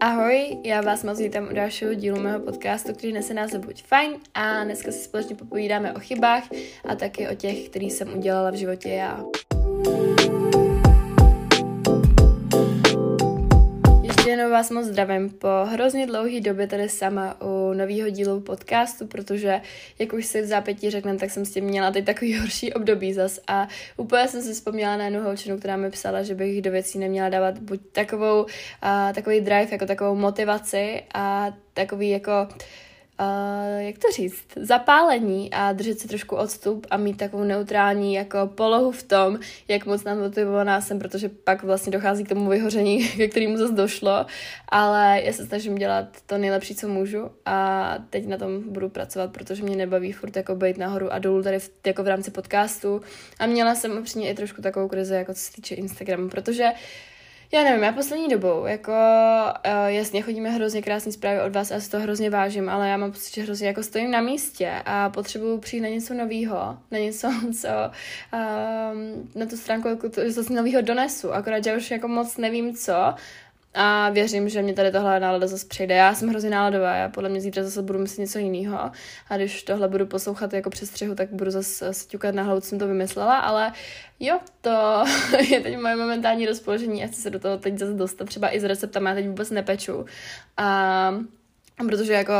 Ahoj, 0.00 0.58
já 0.64 0.80
vás 0.80 1.04
moc 1.04 1.18
vítám 1.18 1.48
u 1.50 1.54
dalšího 1.54 1.94
dílu 1.94 2.20
mého 2.20 2.40
podcastu, 2.40 2.92
který 2.92 3.12
nese 3.12 3.34
název 3.34 3.66
Buď 3.66 3.82
fajn 3.82 4.12
a 4.34 4.64
dneska 4.64 4.92
si 4.92 4.98
společně 4.98 5.36
popovídáme 5.36 5.92
o 5.92 6.00
chybách 6.00 6.48
a 6.88 6.94
taky 6.94 7.28
o 7.28 7.34
těch, 7.34 7.68
který 7.68 7.90
jsem 7.90 8.18
udělala 8.18 8.50
v 8.50 8.54
životě 8.54 8.88
já. 8.88 9.24
Jednou 14.26 14.50
vás 14.50 14.70
moc 14.70 14.86
zdravím. 14.86 15.30
Po 15.30 15.48
hrozně 15.64 16.06
dlouhé 16.06 16.40
době 16.40 16.66
tady 16.66 16.88
sama 16.88 17.40
u 17.40 17.72
nového 17.72 18.10
dílu 18.10 18.40
podcastu, 18.40 19.06
protože, 19.06 19.60
jak 19.98 20.12
už 20.12 20.26
si 20.26 20.42
v 20.42 20.46
zápětí 20.46 20.90
řekneme, 20.90 21.18
tak 21.18 21.30
jsem 21.30 21.44
s 21.44 21.52
tím 21.52 21.64
měla 21.64 21.90
teď 21.90 22.04
takový 22.04 22.34
horší 22.38 22.72
období 22.72 23.12
zas 23.12 23.40
a 23.48 23.68
úplně 23.96 24.28
jsem 24.28 24.42
si 24.42 24.52
vzpomněla 24.52 24.96
na 24.96 25.04
jednu 25.04 25.22
holčinu, 25.22 25.58
která 25.58 25.76
mi 25.76 25.90
psala, 25.90 26.22
že 26.22 26.34
bych 26.34 26.62
do 26.62 26.70
věcí 26.70 26.98
neměla 26.98 27.28
dávat 27.28 27.58
buď 27.58 27.80
takovou, 27.92 28.42
uh, 28.42 28.48
takový 29.14 29.40
drive, 29.40 29.68
jako 29.72 29.86
takovou 29.86 30.14
motivaci 30.14 31.02
a 31.14 31.54
takový 31.74 32.10
jako 32.10 32.48
uh, 33.20 33.80
jak 33.80 33.98
to 33.98 34.08
říct, 34.16 34.44
zapálení 34.56 35.52
a 35.52 35.72
držet 35.72 36.00
si 36.00 36.08
trošku 36.08 36.36
odstup 36.36 36.86
a 36.90 36.96
mít 36.96 37.16
takovou 37.16 37.44
neutrální 37.44 38.14
jako 38.14 38.46
polohu 38.46 38.90
v 38.92 39.02
tom, 39.02 39.38
jak 39.68 39.86
moc 39.86 40.04
nám 40.04 40.18
motivovaná 40.18 40.80
jsem, 40.80 40.98
protože 40.98 41.28
pak 41.28 41.62
vlastně 41.62 41.92
dochází 41.92 42.24
k 42.24 42.28
tomu 42.28 42.50
vyhoření, 42.50 43.08
ke 43.16 43.28
kterému 43.28 43.56
zase 43.56 43.74
došlo, 43.74 44.26
ale 44.68 45.20
já 45.24 45.32
se 45.32 45.46
snažím 45.46 45.74
dělat 45.74 46.08
to 46.26 46.38
nejlepší, 46.38 46.74
co 46.74 46.88
můžu 46.88 47.30
a 47.46 47.98
teď 48.10 48.26
na 48.26 48.36
tom 48.36 48.62
budu 48.72 48.88
pracovat, 48.88 49.32
protože 49.32 49.62
mě 49.62 49.76
nebaví 49.76 50.12
furt 50.12 50.36
jako 50.36 50.54
být 50.54 50.78
nahoru 50.78 51.12
a 51.12 51.18
dolů 51.18 51.42
tady 51.42 51.58
v, 51.58 51.70
jako 51.86 52.02
v 52.02 52.08
rámci 52.08 52.30
podcastu. 52.30 53.00
A 53.38 53.46
měla 53.46 53.74
jsem 53.74 53.98
upřímně 53.98 54.30
i 54.30 54.34
trošku 54.34 54.62
takovou 54.62 54.88
krizi, 54.88 55.14
jako 55.14 55.34
co 55.34 55.40
se 55.40 55.52
týče 55.52 55.74
Instagramu, 55.74 56.28
protože 56.28 56.64
uh, 56.64 56.78
já 57.56 57.64
nevím, 57.64 57.82
já 57.82 57.92
poslední 57.92 58.28
dobou, 58.28 58.66
jako 58.66 58.92
uh, 58.92 59.86
jasně 59.86 60.22
chodíme 60.22 60.50
hrozně 60.50 60.82
krásné 60.82 61.12
zprávy 61.12 61.40
od 61.40 61.52
vás 61.54 61.70
a 61.70 61.80
si 61.80 61.90
to 61.90 62.00
hrozně 62.00 62.30
vážím, 62.30 62.68
ale 62.68 62.88
já 62.88 62.96
mám 62.96 63.12
pocit, 63.12 63.34
že 63.34 63.42
hrozně 63.42 63.66
jako 63.66 63.82
stojím 63.82 64.10
na 64.10 64.20
místě 64.20 64.72
a 64.84 65.10
potřebuju 65.10 65.58
přijít 65.58 65.80
na 65.80 65.88
něco 65.88 66.14
nového, 66.14 66.78
na 66.90 66.98
něco, 66.98 67.28
co 67.60 67.68
um, 67.68 69.30
na 69.34 69.46
tu 69.46 69.56
stránku 69.56 69.88
jako 69.88 70.08
to, 70.08 70.20
zase 70.30 70.52
nového 70.52 70.82
donesu, 70.82 71.32
akorát 71.32 71.64
že 71.64 71.76
už 71.76 71.90
jako 71.90 72.08
moc 72.08 72.36
nevím 72.36 72.74
co 72.74 73.14
a 73.76 74.10
věřím, 74.10 74.48
že 74.48 74.62
mě 74.62 74.74
tady 74.74 74.92
tohle 74.92 75.20
nálada 75.20 75.46
zase 75.46 75.66
přejde. 75.66 75.94
Já 75.94 76.14
jsem 76.14 76.28
hrozně 76.28 76.50
náladová, 76.50 76.94
já 76.94 77.08
podle 77.08 77.28
mě 77.28 77.40
zítra 77.40 77.64
zase 77.64 77.82
budu 77.82 77.98
myslet 77.98 78.18
něco 78.18 78.38
jiného. 78.38 78.90
A 79.28 79.36
když 79.36 79.62
tohle 79.62 79.88
budu 79.88 80.06
poslouchat 80.06 80.52
jako 80.52 80.70
přes 80.70 80.88
střehu, 80.88 81.14
tak 81.14 81.28
budu 81.32 81.50
zase 81.50 81.94
sťukat 81.94 82.34
na 82.34 82.42
hlavu, 82.42 82.60
co 82.60 82.68
jsem 82.68 82.78
to 82.78 82.86
vymyslela, 82.86 83.38
ale 83.38 83.72
jo, 84.20 84.38
to 84.60 85.04
je 85.50 85.60
teď 85.60 85.78
moje 85.78 85.96
momentální 85.96 86.46
rozpoložení 86.46 87.04
a 87.04 87.06
chci 87.06 87.20
se 87.20 87.30
do 87.30 87.38
toho 87.38 87.58
teď 87.58 87.78
zase 87.78 87.92
dostat. 87.92 88.28
Třeba 88.28 88.54
i 88.54 88.60
s 88.60 88.64
receptama, 88.64 89.10
já 89.10 89.16
teď 89.16 89.28
vůbec 89.28 89.50
nepeču. 89.50 90.04
A 90.56 91.14
protože 91.84 92.12
jako 92.12 92.32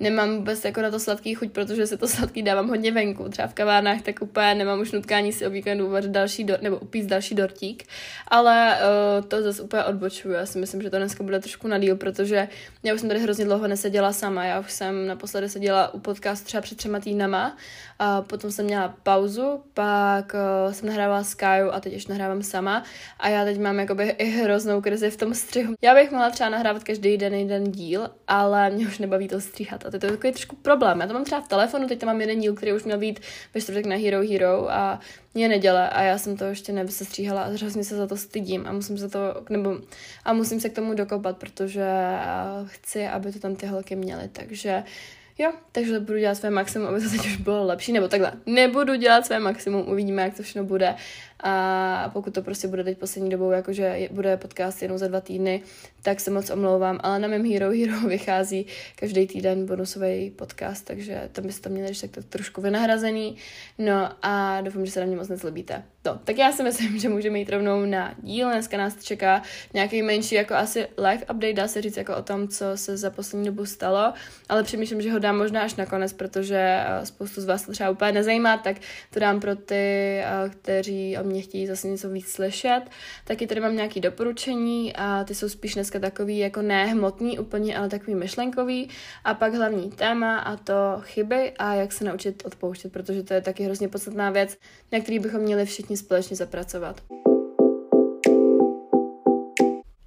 nemám 0.00 0.36
vůbec 0.36 0.64
jako 0.64 0.82
na 0.82 0.90
to 0.90 0.98
sladký 0.98 1.34
chuť, 1.34 1.50
protože 1.50 1.86
si 1.86 1.96
to 1.96 2.08
sladký 2.08 2.42
dávám 2.42 2.68
hodně 2.68 2.92
venku, 2.92 3.28
třeba 3.28 3.48
v 3.48 3.54
kavárnách, 3.54 4.02
tak 4.02 4.22
úplně 4.22 4.54
nemám 4.54 4.80
už 4.80 4.92
nutkání 4.92 5.32
si 5.32 5.46
o 5.46 5.50
víkendu 5.50 5.86
uvařit 5.86 6.10
další 6.10 6.44
dor, 6.44 6.58
nebo 6.62 6.78
upíst 6.78 7.08
další 7.08 7.34
dortík, 7.34 7.84
ale 8.28 8.78
uh, 9.18 9.24
to 9.24 9.42
zase 9.42 9.62
úplně 9.62 9.84
odbočuju, 9.84 10.34
já 10.34 10.46
si 10.46 10.58
myslím, 10.58 10.82
že 10.82 10.90
to 10.90 10.96
dneska 10.96 11.24
bude 11.24 11.40
trošku 11.40 11.68
na 11.68 11.78
díl, 11.78 11.96
protože 11.96 12.48
já 12.82 12.94
už 12.94 13.00
jsem 13.00 13.08
tady 13.08 13.20
hrozně 13.20 13.44
dlouho 13.44 13.68
neseděla 13.68 14.12
sama, 14.12 14.44
já 14.44 14.60
už 14.60 14.72
jsem 14.72 15.06
naposledy 15.06 15.48
seděla 15.48 15.94
u 15.94 15.98
podcastu 15.98 16.46
třeba 16.46 16.60
před 16.60 16.78
třema 16.78 17.00
týdnama, 17.00 17.56
a 17.98 18.22
potom 18.22 18.52
jsem 18.52 18.64
měla 18.64 18.94
pauzu, 19.02 19.62
pak 19.74 20.34
uh, 20.66 20.72
jsem 20.72 20.88
nahrávala 20.88 21.24
s 21.24 21.34
Kaju 21.34 21.70
a 21.70 21.80
teď 21.80 21.92
ještě 21.92 22.12
nahrávám 22.12 22.42
sama. 22.42 22.82
A 23.18 23.28
já 23.28 23.44
teď 23.44 23.60
mám 23.60 23.78
jakoby 23.78 24.04
i 24.04 24.24
hroznou 24.24 24.80
krizi 24.80 25.10
v 25.10 25.16
tom 25.16 25.34
střihu. 25.34 25.74
Já 25.82 25.94
bych 25.94 26.10
mohla 26.10 26.30
třeba 26.30 26.50
nahrávat 26.50 26.84
každý 26.84 27.16
den 27.16 27.34
jeden 27.34 27.72
díl, 27.72 28.10
ale 28.28 28.70
mě 28.70 28.83
už 28.86 28.98
nebaví 28.98 29.28
to 29.28 29.40
stříhat 29.40 29.86
a 29.86 29.90
to 29.90 29.96
je 29.96 30.00
takový 30.12 30.32
trošku 30.32 30.56
problém. 30.56 31.00
Já 31.00 31.06
to 31.06 31.12
mám 31.12 31.24
třeba 31.24 31.40
v 31.40 31.48
telefonu, 31.48 31.88
teď 31.88 31.98
tam 31.98 32.06
mám 32.06 32.20
jeden 32.20 32.40
díl, 32.40 32.54
který 32.54 32.72
už 32.72 32.84
měl 32.84 32.98
být 32.98 33.20
ve 33.54 33.60
čtvrtek 33.60 33.86
na 33.86 33.96
Hero 33.96 34.22
Hero 34.28 34.70
a 34.70 35.00
mě 35.34 35.48
neděle 35.48 35.90
a 35.90 36.02
já 36.02 36.18
jsem 36.18 36.36
to 36.36 36.44
ještě 36.44 36.72
nevysestříhala 36.72 37.42
a 37.42 37.48
hrozně 37.48 37.84
se 37.84 37.96
za 37.96 38.06
to 38.06 38.16
stydím 38.16 38.66
a 38.66 38.72
musím 38.72 38.98
se 38.98 39.08
to, 39.08 39.18
nebo, 39.50 39.78
a 40.24 40.32
musím 40.32 40.60
se 40.60 40.68
k 40.68 40.74
tomu 40.74 40.94
dokopat, 40.94 41.36
protože 41.36 41.86
chci, 42.66 43.06
aby 43.06 43.32
to 43.32 43.38
tam 43.38 43.56
ty 43.56 43.66
holky 43.66 43.96
měly, 43.96 44.28
takže 44.32 44.84
Jo, 45.38 45.52
takže 45.72 46.00
budu 46.00 46.18
dělat 46.18 46.34
své 46.34 46.50
maximum, 46.50 46.88
aby 46.88 47.00
to 47.00 47.10
teď 47.10 47.20
už 47.20 47.36
bylo 47.36 47.66
lepší, 47.66 47.92
nebo 47.92 48.08
takhle. 48.08 48.32
Nebudu 48.46 48.94
dělat 48.94 49.26
své 49.26 49.40
maximum, 49.40 49.88
uvidíme, 49.88 50.22
jak 50.22 50.36
to 50.36 50.42
všechno 50.42 50.64
bude. 50.64 50.94
A 51.40 52.10
pokud 52.12 52.34
to 52.34 52.42
prostě 52.42 52.68
bude 52.68 52.84
teď 52.84 52.98
poslední 52.98 53.30
dobou, 53.30 53.50
jakože 53.50 54.08
bude 54.10 54.36
podcast 54.36 54.82
jenom 54.82 54.98
za 54.98 55.08
dva 55.08 55.20
týdny, 55.20 55.62
tak 56.02 56.20
se 56.20 56.30
moc 56.30 56.50
omlouvám, 56.50 57.00
ale 57.02 57.18
na 57.18 57.28
mém 57.28 57.52
Hero 57.52 57.70
Hero 57.70 58.00
vychází 58.08 58.66
každý 58.96 59.26
týden 59.26 59.66
bonusový 59.66 60.30
podcast, 60.30 60.84
takže 60.84 61.28
tam 61.32 61.46
byste 61.46 61.68
to 61.68 61.74
měli 61.74 61.94
tak 61.94 62.24
trošku 62.24 62.60
vynahrazený. 62.60 63.36
No 63.78 64.10
a 64.22 64.60
doufám, 64.60 64.86
že 64.86 64.92
se 64.92 65.00
na 65.00 65.06
mě 65.06 65.16
moc 65.16 65.28
nezlobíte. 65.28 65.82
No, 66.04 66.20
tak 66.24 66.38
já 66.38 66.52
si 66.52 66.62
myslím, 66.62 66.98
že 66.98 67.08
můžeme 67.08 67.38
jít 67.38 67.50
rovnou 67.50 67.84
na 67.84 68.14
díl. 68.22 68.50
Dneska 68.50 68.76
nás 68.76 69.04
čeká 69.04 69.42
nějaký 69.74 70.02
menší, 70.02 70.34
jako 70.34 70.54
asi 70.54 70.86
live 70.98 71.24
update, 71.24 71.52
dá 71.52 71.68
se 71.68 71.82
říct 71.82 71.96
jako 71.96 72.16
o 72.16 72.22
tom, 72.22 72.48
co 72.48 72.64
se 72.74 72.96
za 72.96 73.10
poslední 73.10 73.46
dobu 73.46 73.66
stalo, 73.66 74.12
ale 74.48 74.62
přemýšlím, 74.62 75.02
že 75.02 75.12
ho 75.12 75.18
dám 75.18 75.38
možná 75.38 75.62
až 75.62 75.74
nakonec, 75.74 76.12
protože 76.12 76.58
eh, 76.58 77.06
spoustu 77.06 77.40
z 77.40 77.44
vás 77.44 77.62
to 77.62 77.72
třeba 77.72 77.90
úplně 77.90 78.12
nezajímá, 78.12 78.56
tak 78.56 78.76
to 79.10 79.20
dám 79.20 79.40
pro 79.40 79.56
ty, 79.56 79.74
eh, 79.74 80.24
kteří 80.50 81.16
o 81.24 81.26
mě 81.26 81.42
chtějí 81.42 81.66
zase 81.66 81.88
něco 81.88 82.08
víc 82.08 82.28
slyšet. 82.28 82.82
Taky 83.24 83.46
tady 83.46 83.60
mám 83.60 83.76
nějaké 83.76 84.00
doporučení 84.00 84.96
a 84.96 85.24
ty 85.24 85.34
jsou 85.34 85.48
spíš 85.48 85.74
dneska 85.74 85.98
takový 85.98 86.38
jako 86.38 86.62
nehmotný 86.62 87.38
úplně, 87.38 87.78
ale 87.78 87.88
takový 87.88 88.14
myšlenkový. 88.14 88.88
A 89.24 89.34
pak 89.34 89.54
hlavní 89.54 89.90
téma 89.90 90.38
a 90.38 90.56
to 90.56 90.74
chyby 91.00 91.52
a 91.58 91.74
jak 91.74 91.92
se 91.92 92.04
naučit 92.04 92.42
odpouštět, 92.46 92.92
protože 92.92 93.22
to 93.22 93.34
je 93.34 93.40
taky 93.40 93.64
hrozně 93.64 93.88
podstatná 93.88 94.30
věc, 94.30 94.58
na 94.92 95.00
který 95.00 95.18
bychom 95.18 95.40
měli 95.40 95.66
všichni 95.66 95.96
společně 95.96 96.36
zapracovat. 96.36 97.02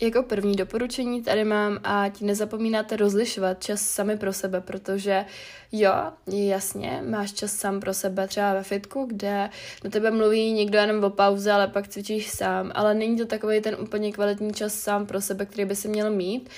Jako 0.01 0.23
první 0.23 0.55
doporučení 0.55 1.23
tady 1.23 1.43
mám, 1.43 1.79
ať 1.83 2.21
nezapomínáte 2.21 2.95
rozlišovat 2.95 3.63
čas 3.63 3.81
sami 3.81 4.17
pro 4.17 4.33
sebe, 4.33 4.61
protože 4.61 5.25
jo, 5.71 5.93
jasně, 6.27 7.03
máš 7.09 7.33
čas 7.33 7.51
sám 7.51 7.79
pro 7.79 7.93
sebe 7.93 8.27
třeba 8.27 8.53
ve 8.53 8.63
fitku, 8.63 9.05
kde 9.05 9.49
na 9.83 9.89
tebe 9.89 10.11
mluví 10.11 10.51
někdo 10.51 10.77
jenom 10.79 11.03
o 11.03 11.09
pauze, 11.09 11.51
ale 11.51 11.67
pak 11.67 11.87
cvičíš 11.87 12.29
sám, 12.29 12.71
ale 12.75 12.93
není 12.93 13.17
to 13.17 13.25
takový 13.25 13.61
ten 13.61 13.75
úplně 13.79 14.11
kvalitní 14.11 14.53
čas 14.53 14.73
sám 14.73 15.05
pro 15.05 15.21
sebe, 15.21 15.45
který 15.45 15.65
by 15.65 15.75
si 15.75 15.87
měl 15.87 16.11
mít. 16.11 16.49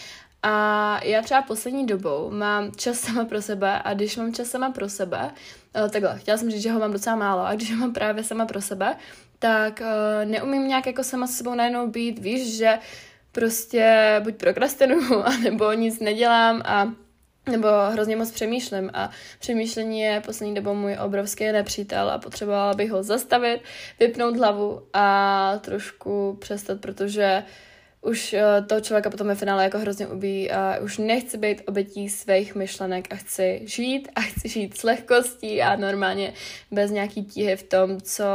A 0.44 1.00
já 1.04 1.22
třeba 1.22 1.42
poslední 1.42 1.86
dobou 1.86 2.32
mám 2.32 2.72
čas 2.72 3.00
sama 3.00 3.26
pro 3.26 3.42
sebe 3.42 3.82
a 3.84 3.94
když 3.94 4.18
mám 4.18 4.34
čas 4.34 4.48
sama 4.48 4.72
pro 4.72 4.90
sebe, 4.90 5.32
eh, 5.76 5.90
takhle, 5.90 6.20
chtěla 6.20 6.38
jsem 6.38 6.52
říct, 6.52 6.62
že 6.62 6.72
ho 6.72 6.80
mám 6.80 6.94
docela 6.94 7.16
málo 7.16 7.46
a 7.46 7.56
když 7.56 7.72
ho 7.72 7.78
mám 7.78 7.94
právě 7.94 8.24
sama 8.24 8.46
pro 8.46 8.62
sebe, 8.62 8.96
tak 9.42 9.82
uh, 9.82 10.30
neumím 10.30 10.68
nějak 10.68 10.88
jako 10.88 11.04
sama 11.04 11.28
s 11.28 11.38
sebou 11.38 11.56
najednou 11.56 11.88
být, 11.88 12.20
víš, 12.20 12.58
že 12.58 12.80
prostě 13.32 14.16
buď 14.24 14.36
prokrastinuju, 14.36 15.24
anebo 15.24 15.74
nic 15.74 16.00
nedělám 16.00 16.62
a 16.66 16.94
nebo 17.52 17.68
hrozně 17.92 18.16
moc 18.16 18.32
přemýšlím. 18.32 18.92
A 18.94 19.10
přemýšlení 19.40 20.02
je 20.02 20.22
poslední 20.26 20.56
dobou 20.56 20.74
můj 20.74 20.98
obrovský 21.06 21.52
nepřítel 21.52 22.10
a 22.10 22.18
potřebovala 22.18 22.74
bych 22.74 22.92
ho 22.92 23.04
zastavit, 23.04 23.62
vypnout 24.00 24.38
hlavu 24.38 24.82
a 24.94 25.58
trošku 25.62 26.38
přestat, 26.42 26.82
protože 26.82 27.44
uh, 27.44 27.69
už 28.02 28.34
uh, 28.34 28.68
toho 28.68 28.82
člověka 28.82 29.10
potom 29.10 29.28
ve 29.28 29.36
finále 29.36 29.64
jako 29.64 29.80
hrozně 29.80 30.08
ubí 30.08 30.52
a 30.52 30.80
už 30.80 30.98
nechci 30.98 31.38
být 31.38 31.62
obětí 31.68 32.10
svých 32.10 32.56
myšlenek 32.56 33.14
a 33.14 33.16
chci 33.16 33.62
žít 33.66 34.10
a 34.16 34.22
chci 34.22 34.50
žít 34.50 34.78
s 34.78 34.84
lehkostí 34.84 35.62
a 35.62 35.76
normálně 35.76 36.34
bez 36.72 36.92
nějaký 36.92 37.26
tíhy 37.26 37.56
v 37.56 37.64
tom, 37.64 38.02
co 38.02 38.26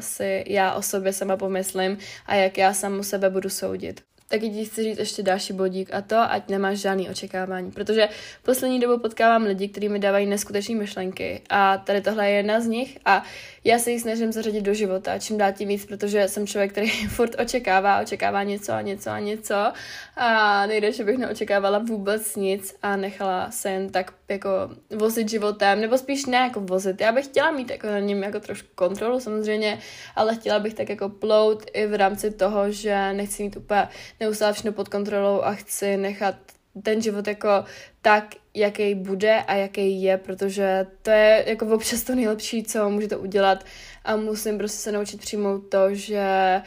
si 0.00 0.44
já 0.46 0.74
o 0.74 0.82
sobě 0.82 1.12
sama 1.12 1.36
pomyslím 1.36 1.98
a 2.26 2.34
jak 2.34 2.58
já 2.58 2.74
samu 2.74 3.02
sebe 3.02 3.30
budu 3.30 3.48
soudit 3.48 4.00
taky 4.28 4.50
ti 4.50 4.64
chci 4.64 4.82
říct 4.82 4.98
ještě 4.98 5.22
další 5.22 5.52
bodík 5.52 5.94
a 5.94 6.00
to, 6.00 6.16
ať 6.16 6.48
nemáš 6.48 6.78
žádný 6.78 7.10
očekávání, 7.10 7.70
protože 7.70 8.08
poslední 8.42 8.80
dobou 8.80 8.98
potkávám 8.98 9.42
lidi, 9.42 9.68
kteří 9.68 9.88
mi 9.88 9.98
dávají 9.98 10.26
neskutečné 10.26 10.74
myšlenky 10.74 11.42
a 11.50 11.78
tady 11.78 12.00
tohle 12.00 12.30
je 12.30 12.36
jedna 12.36 12.60
z 12.60 12.66
nich 12.66 12.98
a 13.04 13.24
já 13.64 13.78
se 13.78 13.90
ji 13.90 14.00
snažím 14.00 14.32
zařadit 14.32 14.60
do 14.60 14.74
života, 14.74 15.18
čím 15.18 15.38
dát 15.38 15.50
tím 15.50 15.68
víc, 15.68 15.86
protože 15.86 16.28
jsem 16.28 16.46
člověk, 16.46 16.72
který 16.72 16.90
furt 17.08 17.40
očekává, 17.40 18.00
očekává 18.00 18.42
něco 18.42 18.72
a 18.72 18.80
něco 18.80 19.10
a 19.10 19.18
něco 19.18 19.72
a 20.16 20.66
nejde, 20.66 20.92
že 20.92 21.04
bych 21.04 21.18
neočekávala 21.18 21.78
vůbec 21.78 22.36
nic 22.36 22.76
a 22.82 22.96
nechala 22.96 23.50
se 23.50 23.70
jen 23.70 23.88
tak 23.90 24.12
jako 24.28 24.50
vozit 24.96 25.28
životem, 25.28 25.80
nebo 25.80 25.98
spíš 25.98 26.26
ne 26.26 26.38
jako 26.38 26.60
vozit. 26.60 27.00
Já 27.00 27.12
bych 27.12 27.24
chtěla 27.24 27.50
mít 27.50 27.70
jako 27.70 27.86
na 27.86 27.98
něm 27.98 28.22
jako 28.22 28.40
trošku 28.40 28.68
kontrolu 28.74 29.20
samozřejmě, 29.20 29.78
ale 30.16 30.34
chtěla 30.34 30.58
bych 30.58 30.74
tak 30.74 30.88
jako 30.88 31.08
plout 31.08 31.66
i 31.72 31.86
v 31.86 31.94
rámci 31.94 32.30
toho, 32.30 32.70
že 32.70 33.12
nechci 33.12 33.42
mít 33.42 33.56
úplně 33.56 33.88
neustále 34.20 34.52
všechno 34.52 34.72
pod 34.72 34.88
kontrolou 34.88 35.40
a 35.40 35.54
chci 35.54 35.96
nechat 35.96 36.34
ten 36.82 37.02
život 37.02 37.26
jako 37.26 37.64
tak, 38.02 38.24
jaký 38.54 38.94
bude 38.94 39.42
a 39.42 39.54
jaký 39.54 40.02
je, 40.02 40.18
protože 40.18 40.86
to 41.02 41.10
je 41.10 41.44
jako 41.46 41.66
občas 41.66 42.02
to 42.02 42.14
nejlepší, 42.14 42.64
co 42.64 42.90
můžete 42.90 43.16
udělat 43.16 43.64
a 44.04 44.16
musím 44.16 44.58
prostě 44.58 44.78
se 44.78 44.92
naučit 44.92 45.20
přijmout 45.20 45.58
to, 45.68 45.94
že 45.94 46.60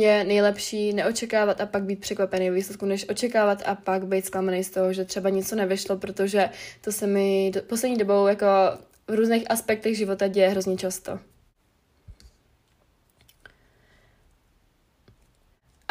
je 0.00 0.24
nejlepší 0.24 0.92
neočekávat 0.92 1.60
a 1.60 1.66
pak 1.66 1.82
být 1.82 2.00
překvapený 2.00 2.50
výsledku, 2.50 2.86
než 2.86 3.08
očekávat 3.08 3.62
a 3.66 3.74
pak 3.74 4.06
být 4.06 4.26
zklamaný 4.26 4.64
z 4.64 4.70
toho, 4.70 4.92
že 4.92 5.04
třeba 5.04 5.30
něco 5.30 5.56
nevyšlo, 5.56 5.96
protože 5.96 6.50
to 6.80 6.92
se 6.92 7.06
mi 7.06 7.50
do, 7.54 7.62
poslední 7.62 7.98
dobou 7.98 8.26
jako 8.26 8.46
v 9.08 9.14
různých 9.14 9.50
aspektech 9.50 9.96
života 9.96 10.28
děje 10.28 10.48
hrozně 10.48 10.76
často. 10.76 11.18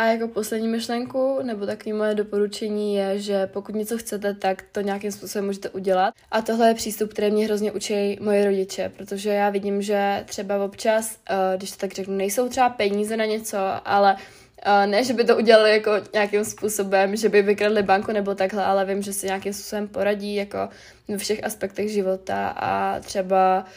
A 0.02 0.06
jako 0.06 0.28
poslední 0.28 0.68
myšlenku, 0.68 1.40
nebo 1.44 1.66
takový 1.66 1.94
moje 1.94 2.16
doporučení 2.16 2.96
je, 2.96 3.20
že 3.20 3.48
pokud 3.48 3.76
něco 3.76 3.98
chcete, 3.98 4.34
tak 4.34 4.64
to 4.72 4.82
nějakým 4.82 5.12
způsobem 5.12 5.46
můžete 5.46 5.70
udělat. 5.70 6.14
A 6.32 6.42
tohle 6.42 6.68
je 6.68 6.74
přístup, 6.74 7.10
který 7.14 7.32
mě 7.32 7.46
hrozně 7.46 7.72
učí 7.72 8.18
moje 8.22 8.46
rodiče, 8.46 8.92
protože 8.98 9.30
já 9.30 9.50
vidím, 9.50 9.82
že 9.82 10.24
třeba 10.26 10.66
občas, 10.66 11.18
eh, 11.30 11.58
když 11.58 11.72
to 11.72 11.78
tak 11.78 11.94
řeknu, 11.94 12.16
nejsou 12.16 12.50
třeba 12.50 12.70
peníze 12.70 13.18
na 13.18 13.26
něco, 13.26 13.58
ale 13.86 14.16
eh, 14.64 14.88
ne, 14.88 15.04
že 15.04 15.14
by 15.14 15.24
to 15.24 15.38
udělali 15.38 15.72
jako 15.72 15.92
nějakým 16.14 16.46
způsobem, 16.46 17.16
že 17.16 17.30
by 17.30 17.42
vykradli 17.42 17.84
banku 17.84 18.12
nebo 18.12 18.36
takhle, 18.36 18.66
ale 18.66 18.86
vím, 18.86 19.02
že 19.02 19.14
si 19.14 19.26
nějakým 19.26 19.54
způsobem 19.54 19.88
poradí 19.88 20.36
jako 20.36 20.70
ve 21.08 21.18
všech 21.18 21.44
aspektech 21.44 21.92
života 21.92 22.48
a 22.48 23.00
třeba 23.00 23.60
uh, 23.60 23.70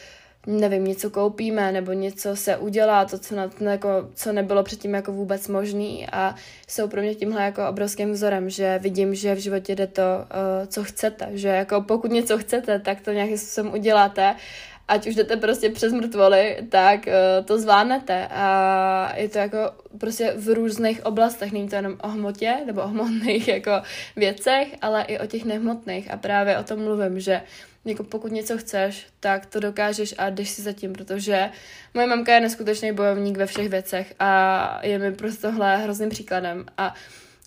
nevím, 0.47 0.83
něco 0.83 1.09
koupíme 1.09 1.71
nebo 1.71 1.93
něco 1.93 2.35
se 2.35 2.57
udělá, 2.57 3.05
to, 3.05 3.19
co, 3.19 3.35
na, 3.35 3.49
jako, 3.71 3.89
co 4.15 4.31
nebylo 4.31 4.63
předtím 4.63 4.93
jako 4.93 5.11
vůbec 5.11 5.47
možný 5.47 6.07
a 6.11 6.35
jsou 6.67 6.87
pro 6.87 7.01
mě 7.01 7.15
tímhle 7.15 7.43
jako 7.43 7.67
obrovským 7.69 8.11
vzorem, 8.11 8.49
že 8.49 8.79
vidím, 8.79 9.15
že 9.15 9.35
v 9.35 9.39
životě 9.39 9.75
jde 9.75 9.87
to, 9.87 10.01
uh, 10.01 10.67
co 10.67 10.83
chcete, 10.83 11.29
že 11.33 11.47
jako 11.47 11.81
pokud 11.81 12.11
něco 12.11 12.37
chcete, 12.37 12.79
tak 12.79 13.01
to 13.01 13.11
nějakým 13.11 13.37
způsobem 13.37 13.73
uděláte. 13.73 14.35
Ať 14.87 15.07
už 15.07 15.15
jdete 15.15 15.35
prostě 15.35 15.69
přes 15.69 15.93
mrtvoly, 15.93 16.57
tak 16.69 17.07
uh, 17.07 17.45
to 17.45 17.59
zvládnete. 17.59 18.27
A 18.27 19.13
je 19.15 19.29
to 19.29 19.37
jako 19.37 19.57
prostě 19.97 20.33
v 20.37 20.53
různých 20.53 21.05
oblastech, 21.05 21.51
není 21.51 21.69
to 21.69 21.75
jenom 21.75 21.97
o 22.01 22.07
hmotě 22.07 22.55
nebo 22.65 22.81
o 22.81 22.87
hmotných 22.87 23.47
jako 23.57 23.71
věcech, 24.15 24.67
ale 24.81 25.03
i 25.03 25.19
o 25.19 25.25
těch 25.25 25.45
nehmotných. 25.45 26.11
A 26.11 26.17
právě 26.17 26.57
o 26.57 26.63
tom 26.63 26.83
mluvím, 26.83 27.19
že 27.19 27.41
jako 27.85 28.03
pokud 28.03 28.31
něco 28.31 28.57
chceš, 28.57 29.07
tak 29.19 29.45
to 29.45 29.59
dokážeš 29.59 30.15
a 30.17 30.29
jdeš 30.29 30.49
si 30.49 30.61
zatím, 30.61 30.93
protože 30.93 31.49
moje 31.93 32.07
mamka 32.07 32.33
je 32.33 32.41
neskutečný 32.41 32.91
bojovník 32.91 33.37
ve 33.37 33.45
všech 33.45 33.69
věcech 33.69 34.13
a 34.19 34.79
je 34.83 34.99
mi 34.99 35.11
prostě 35.11 35.41
tohle 35.41 35.77
hrozným 35.77 36.09
příkladem 36.09 36.65
a 36.77 36.95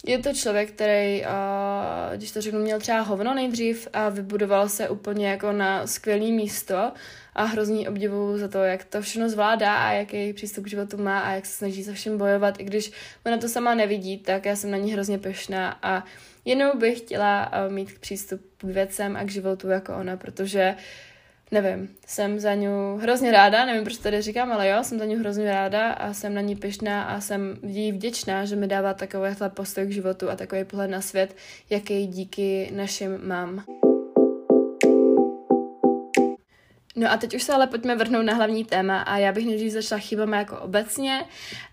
je 0.06 0.18
to 0.18 0.32
člověk, 0.32 0.70
který, 0.70 1.24
a, 1.24 2.10
když 2.16 2.32
to 2.32 2.40
řeknu, 2.40 2.60
měl 2.60 2.80
třeba 2.80 3.00
hovno 3.00 3.34
nejdřív 3.34 3.88
a 3.92 4.08
vybudoval 4.08 4.68
se 4.68 4.88
úplně 4.88 5.28
jako 5.28 5.52
na 5.52 5.86
skvělý 5.86 6.32
místo 6.32 6.92
a 7.34 7.44
hrozný 7.44 7.88
obdivu 7.88 8.38
za 8.38 8.48
to, 8.48 8.58
jak 8.58 8.84
to 8.84 9.02
všechno 9.02 9.28
zvládá 9.28 9.74
a 9.74 9.92
jaký 9.92 10.32
přístup 10.32 10.64
k 10.64 10.68
životu 10.68 10.96
má 10.96 11.20
a 11.20 11.32
jak 11.32 11.46
se 11.46 11.56
snaží 11.56 11.84
se 11.84 11.92
všem 11.92 12.18
bojovat. 12.18 12.60
I 12.60 12.64
když 12.64 12.92
ona 13.26 13.38
to 13.38 13.48
sama 13.48 13.74
nevidí, 13.74 14.18
tak 14.18 14.44
já 14.44 14.56
jsem 14.56 14.70
na 14.70 14.76
ní 14.76 14.92
hrozně 14.92 15.18
pešná 15.18 15.78
a 15.82 16.04
jenom 16.44 16.78
bych 16.78 16.98
chtěla 16.98 17.50
mít 17.68 17.98
přístup 17.98 18.47
k 18.58 18.64
věcem 18.64 19.16
a 19.16 19.24
k 19.24 19.30
životu 19.30 19.68
jako 19.68 19.96
ona, 19.96 20.16
protože 20.16 20.74
nevím, 21.50 21.88
jsem 22.06 22.40
za 22.40 22.54
ní 22.54 22.66
hrozně 23.00 23.32
ráda, 23.32 23.64
nevím, 23.64 23.84
proč 23.84 23.96
tady 23.96 24.22
říkám, 24.22 24.52
ale 24.52 24.68
jo, 24.68 24.84
jsem 24.84 24.98
za 24.98 25.04
ní 25.04 25.16
hrozně 25.16 25.50
ráda 25.50 25.92
a 25.92 26.12
jsem 26.12 26.34
na 26.34 26.40
ní 26.40 26.56
pyšná 26.56 27.02
a 27.02 27.20
jsem 27.20 27.58
jí 27.62 27.92
vděčná, 27.92 28.44
že 28.44 28.56
mi 28.56 28.66
dává 28.66 28.94
takovýhle 28.94 29.50
postoj 29.50 29.86
k 29.86 29.92
životu 29.92 30.30
a 30.30 30.36
takový 30.36 30.64
pohled 30.64 30.90
na 30.90 31.00
svět, 31.00 31.36
jaký 31.70 32.06
díky 32.06 32.70
našim 32.74 33.28
mám. 33.28 33.64
No 36.98 37.12
a 37.12 37.16
teď 37.16 37.34
už 37.34 37.42
se 37.42 37.52
ale 37.52 37.66
pojďme 37.66 37.96
vrhnout 37.96 38.24
na 38.24 38.34
hlavní 38.34 38.64
téma 38.64 39.00
a 39.00 39.16
já 39.16 39.32
bych 39.32 39.46
nejdřív 39.46 39.72
začala 39.72 40.00
chybami 40.00 40.36
jako 40.36 40.56
obecně 40.56 41.24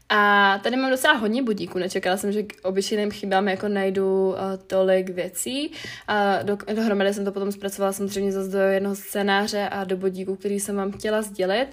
a 0.09 0.59
tady 0.63 0.75
mám 0.75 0.91
docela 0.91 1.13
hodně 1.13 1.43
budíků, 1.43 1.79
nečekala 1.79 2.17
jsem, 2.17 2.31
že 2.31 2.43
k 2.43 2.53
obyčejným 2.63 3.11
chybám 3.11 3.47
jako 3.47 3.67
najdu 3.67 4.27
uh, 4.29 4.35
tolik 4.67 5.09
věcí 5.09 5.71
a 6.07 6.41
do, 6.43 6.57
dohromady 6.73 7.13
jsem 7.13 7.25
to 7.25 7.31
potom 7.31 7.51
zpracovala 7.51 7.93
samozřejmě 7.93 8.31
zase 8.31 8.51
do 8.51 8.59
jednoho 8.59 8.95
scénáře 8.95 9.69
a 9.69 9.83
do 9.83 9.97
budíků, 9.97 10.35
který 10.35 10.59
jsem 10.59 10.75
vám 10.75 10.91
chtěla 10.91 11.21
sdělit. 11.21 11.67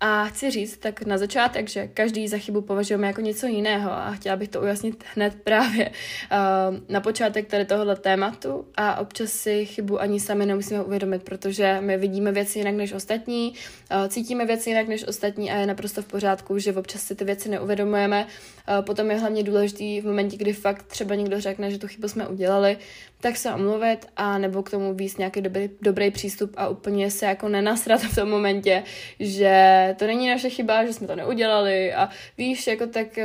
A 0.00 0.24
chci 0.24 0.50
říct 0.50 0.76
tak 0.76 1.06
na 1.06 1.18
začátek, 1.18 1.68
že 1.68 1.86
každý 1.86 2.28
za 2.28 2.38
chybu 2.38 2.60
považujeme 2.60 3.06
jako 3.06 3.20
něco 3.20 3.46
jiného 3.46 3.92
a 3.92 4.10
chtěla 4.12 4.36
bych 4.36 4.48
to 4.48 4.60
ujasnit 4.60 5.04
hned 5.14 5.34
právě 5.44 5.90
uh, 5.90 6.76
na 6.88 7.00
počátek 7.00 7.46
tady 7.46 7.64
tohohle 7.64 7.96
tématu 7.96 8.66
a 8.76 9.00
občas 9.00 9.30
si 9.30 9.66
chybu 9.66 10.00
ani 10.00 10.20
sami 10.20 10.46
nemusíme 10.46 10.82
uvědomit, 10.82 11.22
protože 11.22 11.76
my 11.80 11.96
vidíme 11.96 12.32
věci 12.32 12.58
jinak 12.58 12.74
než 12.74 12.92
ostatní, 12.92 13.54
uh, 13.90 14.08
cítíme 14.08 14.46
věci 14.46 14.70
jinak 14.70 14.88
než 14.88 15.08
ostatní 15.08 15.50
a 15.50 15.56
je 15.56 15.66
naprosto 15.66 16.02
v 16.02 16.06
pořádku, 16.06 16.58
že 16.58 16.72
občas 16.72 17.02
si 17.02 17.14
ty 17.14 17.24
věci 17.24 17.48
neuvědomujeme. 17.48 18.26
Uh, 18.68 18.84
potom 18.84 19.10
je 19.10 19.18
hlavně 19.18 19.42
důležitý 19.42 20.00
v 20.00 20.06
momentě, 20.06 20.36
kdy 20.36 20.52
fakt 20.52 20.82
třeba 20.82 21.14
někdo 21.14 21.40
řekne, 21.40 21.70
že 21.70 21.78
tu 21.78 21.88
chybu 21.88 22.08
jsme 22.08 22.28
udělali, 22.28 22.78
tak 23.26 23.36
se 23.36 23.54
omluvit 23.54 24.06
a 24.16 24.38
nebo 24.38 24.62
k 24.62 24.70
tomu 24.70 24.94
víc 24.94 25.16
nějaký 25.16 25.40
dobrý, 25.40 25.70
dobrý 25.82 26.10
přístup 26.10 26.54
a 26.56 26.68
úplně 26.68 27.10
se 27.10 27.26
jako 27.26 27.48
nenasrat 27.48 28.00
v 28.00 28.14
tom 28.14 28.30
momentě, 28.30 28.82
že 29.20 29.94
to 29.98 30.06
není 30.06 30.28
naše 30.28 30.50
chyba, 30.50 30.84
že 30.84 30.92
jsme 30.92 31.06
to 31.06 31.16
neudělali 31.16 31.94
a 31.94 32.08
víš, 32.38 32.66
jako 32.66 32.86
tak 32.86 33.06
uh, 33.16 33.24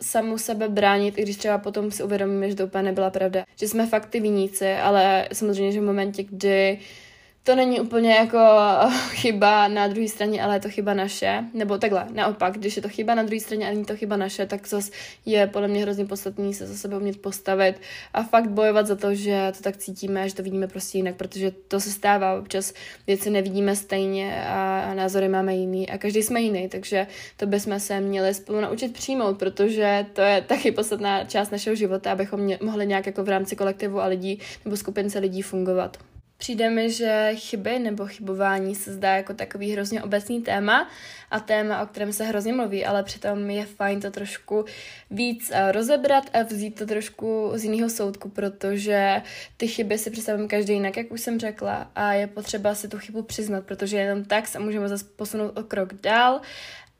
samu 0.00 0.38
sebe 0.38 0.68
bránit, 0.68 1.18
i 1.18 1.22
když 1.22 1.36
třeba 1.36 1.58
potom 1.58 1.90
si 1.90 2.02
uvědomíme, 2.02 2.50
že 2.50 2.56
to 2.56 2.64
úplně 2.64 2.82
nebyla 2.82 3.10
pravda, 3.10 3.44
že 3.56 3.68
jsme 3.68 3.86
fakt 3.86 4.06
ty 4.06 4.20
viníci, 4.20 4.72
ale 4.72 5.28
samozřejmě, 5.32 5.72
že 5.72 5.80
v 5.80 5.84
momentě, 5.84 6.22
kdy 6.22 6.78
uh, 6.80 7.05
to 7.46 7.54
není 7.54 7.80
úplně 7.80 8.14
jako 8.14 8.38
chyba 9.10 9.68
na 9.68 9.88
druhé 9.88 10.08
straně, 10.08 10.42
ale 10.42 10.56
je 10.56 10.60
to 10.60 10.68
chyba 10.68 10.94
naše. 10.94 11.44
Nebo 11.54 11.78
takhle, 11.78 12.06
naopak, 12.12 12.54
když 12.54 12.76
je 12.76 12.82
to 12.82 12.88
chyba 12.88 13.14
na 13.14 13.22
druhé 13.22 13.40
straně 13.40 13.66
a 13.66 13.70
není 13.70 13.84
to 13.84 13.96
chyba 13.96 14.16
naše, 14.16 14.46
tak 14.46 14.68
zase 14.68 14.90
je 15.26 15.46
podle 15.46 15.68
mě 15.68 15.82
hrozně 15.82 16.04
podstatný 16.04 16.54
se 16.54 16.66
za 16.66 16.74
sebe 16.74 16.96
umět 16.96 17.22
postavit 17.22 17.80
a 18.14 18.22
fakt 18.22 18.50
bojovat 18.50 18.86
za 18.86 18.96
to, 18.96 19.14
že 19.14 19.52
to 19.56 19.62
tak 19.62 19.76
cítíme, 19.76 20.28
že 20.28 20.34
to 20.34 20.42
vidíme 20.42 20.66
prostě 20.66 20.98
jinak, 20.98 21.14
protože 21.14 21.50
to 21.68 21.80
se 21.80 21.90
stává. 21.90 22.38
Občas 22.38 22.72
věci 23.06 23.30
nevidíme 23.30 23.76
stejně 23.76 24.44
a 24.46 24.94
názory 24.94 25.28
máme 25.28 25.56
jiný 25.56 25.90
a 25.90 25.98
každý 25.98 26.22
jsme 26.22 26.40
jiný, 26.40 26.68
takže 26.68 27.06
to 27.36 27.46
bychom 27.46 27.80
se 27.80 28.00
měli 28.00 28.34
spolu 28.34 28.60
naučit 28.60 28.92
přijmout, 28.92 29.38
protože 29.38 30.06
to 30.12 30.20
je 30.20 30.40
taky 30.40 30.72
podstatná 30.72 31.24
část 31.24 31.50
našeho 31.50 31.76
života, 31.76 32.12
abychom 32.12 32.50
mohli 32.62 32.86
nějak 32.86 33.06
jako 33.06 33.24
v 33.24 33.28
rámci 33.28 33.56
kolektivu 33.56 34.00
a 34.00 34.06
lidí 34.06 34.38
nebo 34.64 34.76
skupince 34.76 35.18
lidí 35.18 35.42
fungovat. 35.42 35.96
Přijde 36.38 36.70
mi, 36.70 36.90
že 36.90 37.30
chyby 37.34 37.78
nebo 37.78 38.06
chybování 38.06 38.74
se 38.74 38.92
zdá 38.92 39.16
jako 39.16 39.34
takový 39.34 39.72
hrozně 39.72 40.02
obecný 40.02 40.42
téma 40.42 40.88
a 41.30 41.40
téma, 41.40 41.82
o 41.82 41.86
kterém 41.86 42.12
se 42.12 42.24
hrozně 42.24 42.52
mluví, 42.52 42.84
ale 42.84 43.02
přitom 43.02 43.50
je 43.50 43.66
fajn 43.66 44.00
to 44.00 44.10
trošku 44.10 44.64
víc 45.10 45.50
eh, 45.54 45.72
rozebrat 45.72 46.24
a 46.32 46.42
vzít 46.42 46.78
to 46.78 46.86
trošku 46.86 47.50
z 47.54 47.64
jiného 47.64 47.90
soudku, 47.90 48.28
protože 48.28 49.22
ty 49.56 49.68
chyby 49.68 49.98
si 49.98 50.10
představím 50.10 50.48
každý 50.48 50.72
jinak, 50.72 50.96
jak 50.96 51.12
už 51.12 51.20
jsem 51.20 51.40
řekla, 51.40 51.90
a 51.94 52.12
je 52.12 52.26
potřeba 52.26 52.74
si 52.74 52.88
tu 52.88 52.98
chybu 52.98 53.22
přiznat, 53.22 53.64
protože 53.64 53.96
jenom 53.96 54.24
tak 54.24 54.46
se 54.46 54.58
můžeme 54.58 54.88
zase 54.88 55.04
posunout 55.16 55.58
o 55.58 55.62
krok 55.62 55.94
dál. 55.94 56.40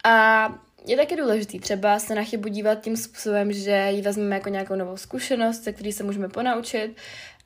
A 0.05 0.49
je 0.87 0.97
taky 0.97 1.17
důležitý 1.17 1.61
třeba 1.61 1.99
se 1.99 2.15
na 2.15 2.23
chybu 2.23 2.49
dívat 2.49 2.81
tím 2.81 2.97
způsobem, 2.97 3.53
že 3.53 3.89
ji 3.91 4.03
vezmeme 4.03 4.35
jako 4.35 4.49
nějakou 4.49 4.75
novou 4.75 4.97
zkušenost, 4.97 5.65
ze 5.65 5.73
který 5.73 5.93
se 5.93 6.05
můžeme 6.05 6.29
ponaučit 6.29 6.97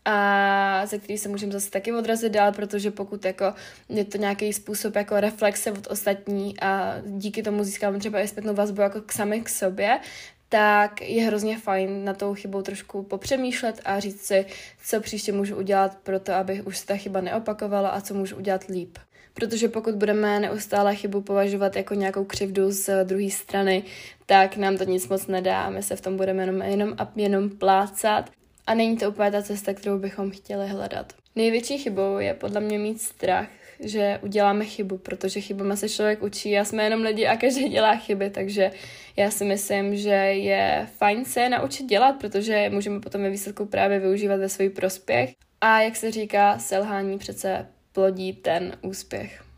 a 0.04 0.86
ze 0.86 0.98
který 0.98 1.18
se 1.18 1.28
můžeme 1.28 1.52
zase 1.52 1.70
taky 1.70 1.92
odrazit 1.92 2.32
dál, 2.32 2.52
protože 2.52 2.90
pokud 2.90 3.24
jako 3.24 3.54
je 3.88 4.04
to 4.04 4.18
nějaký 4.18 4.52
způsob 4.52 4.96
jako 4.96 5.20
reflexe 5.20 5.72
od 5.72 5.86
ostatní 5.90 6.60
a 6.60 6.96
díky 7.06 7.42
tomu 7.42 7.64
získáme 7.64 7.98
třeba 7.98 8.20
i 8.20 8.28
zpětnou 8.28 8.54
vazbu 8.54 8.80
jako 8.80 9.00
k 9.00 9.12
sami 9.12 9.40
k 9.40 9.48
sobě, 9.48 10.00
tak 10.48 11.02
je 11.02 11.22
hrozně 11.22 11.58
fajn 11.58 12.04
na 12.04 12.14
tou 12.14 12.34
chybou 12.34 12.62
trošku 12.62 13.02
popřemýšlet 13.02 13.80
a 13.84 14.00
říct 14.00 14.20
si, 14.20 14.46
co 14.84 15.00
příště 15.00 15.32
můžu 15.32 15.56
udělat 15.56 15.98
pro 16.02 16.20
to, 16.20 16.32
aby 16.32 16.62
už 16.62 16.78
se 16.78 16.86
ta 16.86 16.96
chyba 16.96 17.20
neopakovala 17.20 17.88
a 17.88 18.00
co 18.00 18.14
můžu 18.14 18.36
udělat 18.36 18.64
líp. 18.64 18.98
Protože 19.34 19.68
pokud 19.68 19.94
budeme 19.94 20.40
neustále 20.40 20.96
chybu 20.96 21.20
považovat 21.20 21.76
jako 21.76 21.94
nějakou 21.94 22.24
křivdu 22.24 22.70
z 22.70 23.04
druhé 23.04 23.30
strany, 23.30 23.82
tak 24.26 24.56
nám 24.56 24.76
to 24.76 24.84
nic 24.84 25.08
moc 25.08 25.26
nedá 25.26 25.62
a 25.62 25.70
my 25.70 25.82
se 25.82 25.96
v 25.96 26.00
tom 26.00 26.16
budeme 26.16 26.42
jenom, 26.42 26.62
jenom 26.62 26.94
a 26.98 27.12
jenom 27.16 27.50
plácat 27.50 28.30
a 28.70 28.74
není 28.74 28.96
to 28.96 29.08
úplně 29.08 29.30
ta 29.30 29.42
cesta, 29.42 29.74
kterou 29.74 29.98
bychom 29.98 30.30
chtěli 30.30 30.68
hledat. 30.68 31.12
Největší 31.36 31.78
chybou 31.78 32.18
je 32.18 32.34
podle 32.34 32.60
mě 32.60 32.78
mít 32.78 33.00
strach, 33.00 33.48
že 33.80 34.18
uděláme 34.22 34.64
chybu, 34.64 34.98
protože 34.98 35.40
chybama 35.40 35.76
se 35.76 35.88
člověk 35.88 36.22
učí 36.22 36.58
a 36.58 36.64
jsme 36.64 36.84
jenom 36.84 37.02
lidi 37.02 37.26
a 37.26 37.36
každý 37.36 37.68
dělá 37.68 37.96
chyby, 37.96 38.30
takže 38.30 38.70
já 39.16 39.30
si 39.30 39.44
myslím, 39.44 39.96
že 39.96 40.10
je 40.10 40.88
fajn 40.96 41.24
se 41.24 41.48
naučit 41.48 41.86
dělat, 41.86 42.12
protože 42.12 42.70
můžeme 42.70 43.00
potom 43.00 43.22
ve 43.22 43.30
výsledku 43.30 43.66
právě 43.66 43.98
využívat 43.98 44.36
ve 44.36 44.48
svůj 44.48 44.68
prospěch. 44.68 45.32
A 45.60 45.80
jak 45.80 45.96
se 45.96 46.10
říká, 46.10 46.58
selhání 46.58 47.18
přece 47.18 47.66
plodí 47.92 48.32
ten 48.32 48.72
úspěch. 48.82 49.49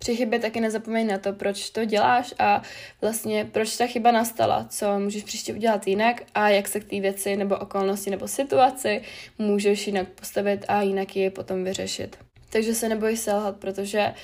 Při 0.00 0.16
chybě 0.16 0.38
taky 0.38 0.60
nezapomeň 0.60 1.06
na 1.06 1.18
to, 1.18 1.32
proč 1.32 1.70
to 1.70 1.84
děláš 1.84 2.34
a 2.38 2.62
vlastně 3.00 3.48
proč 3.52 3.76
ta 3.76 3.86
chyba 3.86 4.10
nastala, 4.10 4.66
co 4.68 4.98
můžeš 4.98 5.22
příště 5.24 5.54
udělat 5.54 5.86
jinak 5.86 6.22
a 6.34 6.48
jak 6.48 6.68
se 6.68 6.80
k 6.80 6.84
té 6.84 7.00
věci 7.00 7.36
nebo 7.36 7.56
okolnosti 7.56 8.10
nebo 8.10 8.28
situaci 8.28 9.02
můžeš 9.38 9.86
jinak 9.86 10.08
postavit 10.08 10.64
a 10.68 10.82
jinak 10.82 11.16
ji 11.16 11.30
potom 11.30 11.64
vyřešit. 11.64 12.16
Takže 12.50 12.74
se 12.74 12.88
neboj 12.88 13.16
selhat, 13.16 13.56
protože 13.56 14.14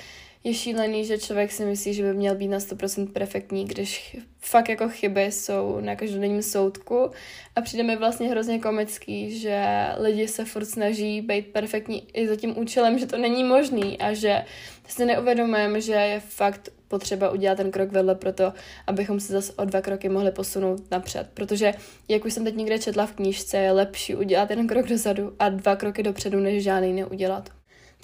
je 0.46 0.54
šílený, 0.54 1.04
že 1.04 1.18
člověk 1.18 1.52
si 1.52 1.64
myslí, 1.64 1.94
že 1.94 2.02
by 2.02 2.14
měl 2.14 2.34
být 2.34 2.48
na 2.48 2.58
100% 2.58 3.12
perfektní, 3.12 3.64
když 3.64 4.16
fakt 4.38 4.68
jako 4.68 4.88
chyby 4.88 5.22
jsou 5.22 5.80
na 5.80 5.96
každodenním 5.96 6.42
soudku 6.42 7.10
a 7.56 7.60
přijde 7.60 7.82
mi 7.82 7.96
vlastně 7.96 8.28
hrozně 8.28 8.58
komický, 8.58 9.38
že 9.38 9.86
lidi 9.98 10.28
se 10.28 10.44
furt 10.44 10.64
snaží 10.64 11.20
být 11.20 11.46
perfektní 11.46 12.08
i 12.12 12.28
za 12.28 12.36
tím 12.36 12.58
účelem, 12.58 12.98
že 12.98 13.06
to 13.06 13.18
není 13.18 13.44
možný 13.44 13.98
a 13.98 14.12
že 14.12 14.44
si 14.88 15.04
neuvědomujeme, 15.04 15.80
že 15.80 15.92
je 15.92 16.20
fakt 16.20 16.68
potřeba 16.88 17.30
udělat 17.30 17.56
ten 17.56 17.70
krok 17.70 17.92
vedle 17.92 18.14
proto, 18.14 18.52
abychom 18.86 19.20
se 19.20 19.32
zase 19.32 19.52
o 19.52 19.64
dva 19.64 19.80
kroky 19.80 20.08
mohli 20.08 20.30
posunout 20.30 20.90
napřed. 20.90 21.28
Protože, 21.34 21.72
jak 22.08 22.24
už 22.24 22.32
jsem 22.32 22.44
teď 22.44 22.56
někde 22.56 22.78
četla 22.78 23.06
v 23.06 23.12
knížce, 23.12 23.56
je 23.56 23.72
lepší 23.72 24.14
udělat 24.14 24.50
jeden 24.50 24.66
krok 24.66 24.86
dozadu 24.86 25.32
a 25.38 25.48
dva 25.48 25.76
kroky 25.76 26.02
dopředu, 26.02 26.40
než 26.40 26.62
žádný 26.62 26.92
neudělat. 26.92 27.55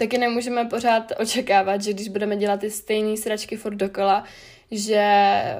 Taky 0.02 0.18
nemůžeme 0.18 0.64
pořád 0.64 1.12
očekávat, 1.20 1.82
že 1.82 1.92
když 1.92 2.08
budeme 2.08 2.36
dělat 2.36 2.60
ty 2.60 2.70
stejné 2.70 3.16
sračky 3.16 3.56
furt 3.56 3.74
dokola, 3.74 4.24
že 4.70 5.04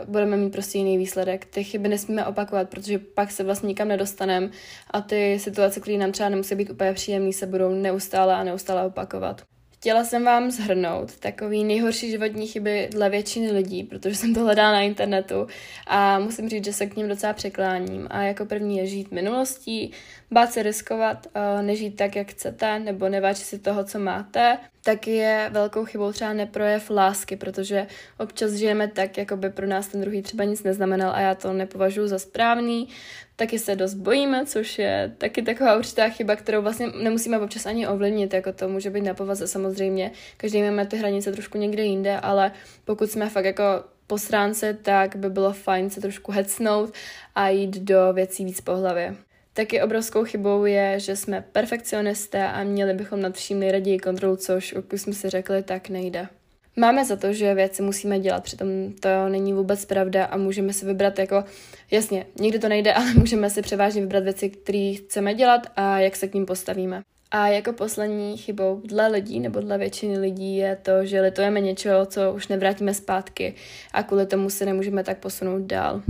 budeme 0.07 0.37
mít 0.37 0.51
prostě 0.51 0.79
jiný 0.79 0.99
výsledek. 0.99 1.45
Ty 1.45 1.65
chyby 1.65 1.89
nesmíme 1.89 2.27
opakovat, 2.27 2.69
protože 2.69 2.99
pak 2.99 3.31
se 3.31 3.45
vlastně 3.45 3.67
nikam 3.67 3.89
nedostaneme 3.89 4.51
a 4.91 5.01
ty 5.01 5.39
situace, 5.39 5.81
které 5.81 5.99
nám 5.99 6.13
třeba 6.13 6.29
nemusí 6.29 6.55
být 6.55 6.71
úplně 6.71 6.93
příjemné, 6.93 7.33
se 7.33 7.47
budou 7.47 7.69
neustále 7.75 8.35
a 8.35 8.45
neustále 8.45 8.87
opakovat. 8.87 9.43
Chtěla 9.83 10.05
jsem 10.05 10.25
vám 10.25 10.51
zhrnout 10.51 11.19
takový 11.19 11.65
nejhorší 11.65 12.11
životní 12.11 12.47
chyby 12.47 12.89
dle 12.93 13.11
většiny 13.11 13.53
lidí, 13.53 13.85
protože 13.85 14.15
jsem 14.15 14.35
to 14.35 14.41
hledala 14.41 14.73
na 14.73 14.81
internetu 14.81 15.47
a 15.87 16.19
musím 16.19 16.49
říct, 16.49 16.65
že 16.65 16.73
se 16.73 16.87
k 16.87 16.97
ním 16.97 17.09
docela 17.09 17.33
překláním. 17.33 18.07
A 18.11 18.23
jako 18.23 18.45
první 18.45 18.79
je 18.79 18.87
žít 18.87 19.13
minulostí, 19.13 19.93
bát 20.33 20.53
se 20.53 20.63
riskovat, 20.63 21.27
eh, 21.35 21.63
nežít 21.63 21.97
tak, 21.97 22.17
jak 22.17 22.29
chcete, 22.29 22.79
nebo 22.79 23.09
nevážit 23.09 23.47
si 23.47 23.59
toho, 23.59 23.85
co 23.85 23.99
máte. 23.99 24.59
Tak 24.85 25.07
je 25.07 25.51
velkou 25.53 25.85
chybou 25.85 26.13
třeba 26.13 26.33
neprojev 26.33 26.91
lásky, 26.91 27.37
protože 27.37 27.87
občas 28.19 28.53
žijeme 28.53 28.89
tak, 28.89 29.19
jako 29.19 29.37
by 29.37 29.51
pro 29.51 29.67
nás 29.67 29.89
ten 29.89 30.01
druhý 30.01 30.23
třeba 30.23 30.45
nic 30.45 30.63
neznamenal 30.63 31.13
a 31.15 31.21
já 31.21 31.35
to 31.35 31.53
nepovažuji 31.53 32.09
za 32.09 32.19
správný. 32.19 32.89
Taky 33.37 33.59
se 33.59 33.77
dost 33.77 33.95
bojíme, 33.95 34.47
což 34.47 34.79
je 34.79 35.15
taky 35.19 35.43
taková 35.43 35.77
určitá 35.77 36.09
chyba, 36.09 36.37
kterou 36.37 36.63
vlastně 36.63 36.87
nemusíme 37.03 37.39
občas 37.39 37.67
ani 37.67 37.89
ovlivnit, 37.89 38.35
jako 38.35 38.53
to 38.53 38.69
může 38.69 38.91
být 38.91 39.05
na 39.05 39.15
povaze 39.15 39.49
samozřejmě. 39.49 40.11
Každý 40.37 40.63
máme 40.63 40.87
ty 40.87 40.97
hranice 40.97 41.33
trošku 41.33 41.59
někde 41.59 41.83
jinde, 41.83 42.21
ale 42.21 42.53
pokud 42.85 43.11
jsme 43.11 43.29
fakt 43.29 43.45
jako 43.45 43.63
po 44.07 44.19
stránce, 44.19 44.75
tak 44.83 45.17
by 45.17 45.31
bylo 45.31 45.53
fajn 45.53 45.91
se 45.91 46.01
trošku 46.01 46.33
hecnout 46.33 46.95
a 47.35 47.49
jít 47.49 47.79
do 47.79 48.13
věcí 48.13 48.45
víc 48.45 48.61
po 48.61 48.77
hlavě. 48.77 49.17
Taky 49.55 49.83
obrovskou 49.83 50.25
chybou 50.25 50.65
je, 50.65 51.01
že 51.01 51.17
jsme 51.17 51.45
perfekcionisté 51.53 52.49
a 52.49 52.63
měli 52.63 52.95
bychom 52.95 53.21
nad 53.21 53.35
vším 53.35 53.59
nejraději 53.61 53.99
kontrolu, 53.99 54.37
což, 54.37 54.73
jak 54.73 54.93
jsme 54.93 55.13
si 55.13 55.31
řekli, 55.31 55.63
tak 55.63 55.89
nejde. 55.89 56.29
Máme 56.77 57.05
za 57.05 57.17
to, 57.17 57.33
že 57.33 57.55
věci 57.55 57.83
musíme 57.83 58.21
dělat, 58.21 58.43
přitom 58.43 58.69
to 59.01 59.09
není 59.29 59.53
vůbec 59.53 59.85
pravda 59.85 60.25
a 60.25 60.37
můžeme 60.37 60.73
si 60.73 60.87
vybrat 60.87 61.19
jako, 61.19 61.45
jasně, 61.91 62.27
někdy 62.41 62.59
to 62.59 62.69
nejde, 62.69 62.93
ale 62.95 63.15
můžeme 63.15 63.51
si 63.51 63.63
převážně 63.63 64.01
vybrat 64.01 64.25
věci, 64.25 64.51
které 64.51 64.95
chceme 64.97 65.35
dělat 65.35 65.67
a 65.77 65.99
jak 65.99 66.17
se 66.17 66.29
k 66.29 66.35
ním 66.35 66.47
postavíme. 66.47 67.03
A 67.31 67.49
jako 67.49 67.73
poslední 67.73 68.37
chybou 68.37 68.83
dle 68.85 69.09
lidí 69.09 69.41
nebo 69.41 69.61
dle 69.61 69.79
většiny 69.79 70.19
lidí 70.19 70.57
je 70.57 70.77
to, 70.77 71.05
že 71.05 71.21
litujeme 71.21 71.61
něčeho, 71.61 72.07
co 72.07 72.33
už 72.33 72.49
nevrátíme 72.49 72.95
zpátky 72.95 73.55
a 73.93 74.03
kvůli 74.03 74.27
tomu 74.27 74.51
se 74.51 74.65
nemůžeme 74.65 75.05
tak 75.05 75.19
posunout 75.19 75.63
dál. 75.63 76.03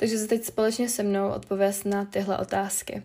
Takže 0.00 0.18
se 0.18 0.26
teď 0.26 0.44
společně 0.44 0.88
se 0.88 1.02
mnou 1.02 1.28
odpověz 1.28 1.84
na 1.84 2.04
tyhle 2.04 2.38
otázky. 2.38 3.02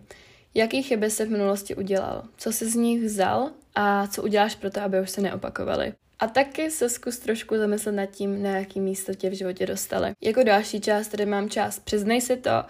Jaký 0.54 0.82
chyby 0.82 1.10
se 1.10 1.24
v 1.24 1.30
minulosti 1.30 1.74
udělal? 1.74 2.22
Co 2.36 2.52
jsi 2.52 2.70
z 2.70 2.74
nich 2.74 3.02
vzal 3.02 3.50
a 3.74 4.06
co 4.06 4.22
uděláš 4.22 4.54
pro 4.54 4.70
to, 4.70 4.80
aby 4.80 5.00
už 5.00 5.10
se 5.10 5.20
neopakovaly? 5.20 5.92
A 6.18 6.26
taky 6.26 6.70
se 6.70 6.88
zkus 6.88 7.18
trošku 7.18 7.56
zamyslet 7.56 7.92
nad 7.92 8.06
tím, 8.06 8.42
na 8.42 8.50
jaký 8.50 8.80
místo 8.80 9.14
tě 9.14 9.30
v 9.30 9.32
životě 9.32 9.66
dostali. 9.66 10.12
Jako 10.20 10.42
další 10.42 10.80
část 10.80 11.08
tady 11.08 11.26
mám 11.26 11.50
část 11.50 11.78
Přiznej 11.78 12.20
si 12.20 12.36
to 12.36 12.64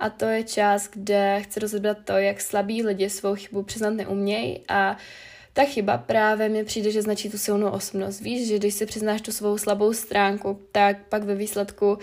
a 0.00 0.10
to 0.10 0.24
je 0.24 0.44
část, 0.44 0.90
kde 0.92 1.40
chci 1.42 1.60
rozebrat 1.60 1.98
to, 2.04 2.12
jak 2.12 2.40
slabí 2.40 2.82
lidi 2.82 3.10
svou 3.10 3.34
chybu 3.34 3.62
přiznat 3.62 3.90
neumějí 3.90 4.60
a 4.68 4.96
ta 5.52 5.64
chyba 5.64 5.98
právě 5.98 6.48
mi 6.48 6.64
přijde, 6.64 6.90
že 6.90 7.02
značí 7.02 7.30
tu 7.30 7.38
silnou 7.38 7.70
osobnost. 7.70 8.20
Víš, 8.20 8.48
že 8.48 8.58
když 8.58 8.74
si 8.74 8.86
přiznáš 8.86 9.20
tu 9.20 9.32
svou 9.32 9.58
slabou 9.58 9.92
stránku, 9.92 10.60
tak 10.72 10.96
pak 11.08 11.22
ve 11.22 11.34
výsledku 11.34 11.92
uh, 11.92 11.98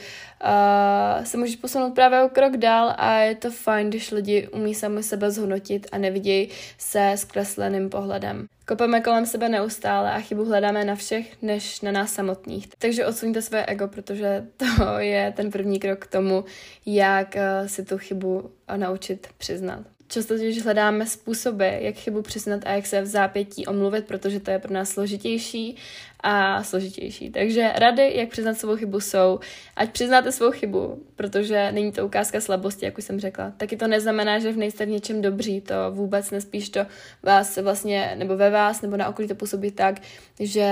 se 1.23 1.37
můžeš 1.37 1.55
posunout 1.55 1.95
právě 1.95 2.23
o 2.23 2.29
krok 2.29 2.57
dál 2.57 2.93
a 2.97 3.17
je 3.17 3.35
to 3.35 3.51
fajn, 3.51 3.89
když 3.89 4.11
lidi 4.11 4.47
umí 4.47 4.75
sami 4.75 5.03
sebe 5.03 5.31
zhodnotit 5.31 5.87
a 5.91 5.97
nevidějí 5.97 6.49
se 6.77 7.13
zkresleným 7.15 7.89
pohledem. 7.89 8.47
Kopeme 8.67 9.01
kolem 9.01 9.25
sebe 9.25 9.49
neustále 9.49 10.11
a 10.11 10.19
chybu 10.19 10.45
hledáme 10.45 10.85
na 10.85 10.95
všech, 10.95 11.41
než 11.41 11.81
na 11.81 11.91
nás 11.91 12.13
samotných. 12.13 12.67
Takže 12.77 13.05
odsuňte 13.05 13.41
své 13.41 13.65
ego, 13.65 13.87
protože 13.87 14.45
to 14.57 14.97
je 14.99 15.33
ten 15.35 15.51
první 15.51 15.79
krok 15.79 15.99
k 15.99 16.11
tomu, 16.11 16.45
jak 16.85 17.35
uh, 17.35 17.67
si 17.67 17.85
tu 17.85 17.97
chybu 17.97 18.51
naučit 18.77 19.27
přiznat. 19.37 19.79
Často 20.11 20.33
totiž 20.33 20.63
hledáme 20.63 21.05
způsoby, 21.05 21.69
jak 21.79 21.95
chybu 21.95 22.21
přiznat 22.21 22.61
a 22.65 22.71
jak 22.71 22.85
se 22.85 23.01
v 23.01 23.05
zápětí 23.05 23.65
omluvit, 23.65 24.05
protože 24.05 24.39
to 24.39 24.51
je 24.51 24.59
pro 24.59 24.73
nás 24.73 24.89
složitější 24.89 25.75
a 26.19 26.63
složitější. 26.63 27.29
Takže 27.29 27.71
rady, 27.75 28.11
jak 28.15 28.29
přiznat 28.29 28.57
svou 28.57 28.75
chybu, 28.75 28.99
jsou, 28.99 29.39
ať 29.75 29.91
přiznáte 29.91 30.31
svou 30.31 30.51
chybu, 30.51 31.03
protože 31.15 31.71
není 31.71 31.91
to 31.91 32.05
ukázka 32.05 32.41
slabosti, 32.41 32.85
jak 32.85 32.97
už 32.97 33.03
jsem 33.03 33.19
řekla. 33.19 33.53
Taky 33.57 33.77
to 33.77 33.87
neznamená, 33.87 34.39
že 34.39 34.51
v 34.51 34.57
nejste 34.57 34.85
v 34.85 34.89
něčem 34.89 35.21
dobří, 35.21 35.61
to 35.61 35.75
vůbec 35.91 36.31
nespíš 36.31 36.69
to 36.69 36.85
vás 37.23 37.57
vlastně, 37.57 38.15
nebo 38.17 38.37
ve 38.37 38.49
vás, 38.49 38.81
nebo 38.81 38.97
na 38.97 39.09
okolí 39.09 39.27
to 39.27 39.35
působí 39.35 39.71
tak, 39.71 40.01
že 40.39 40.69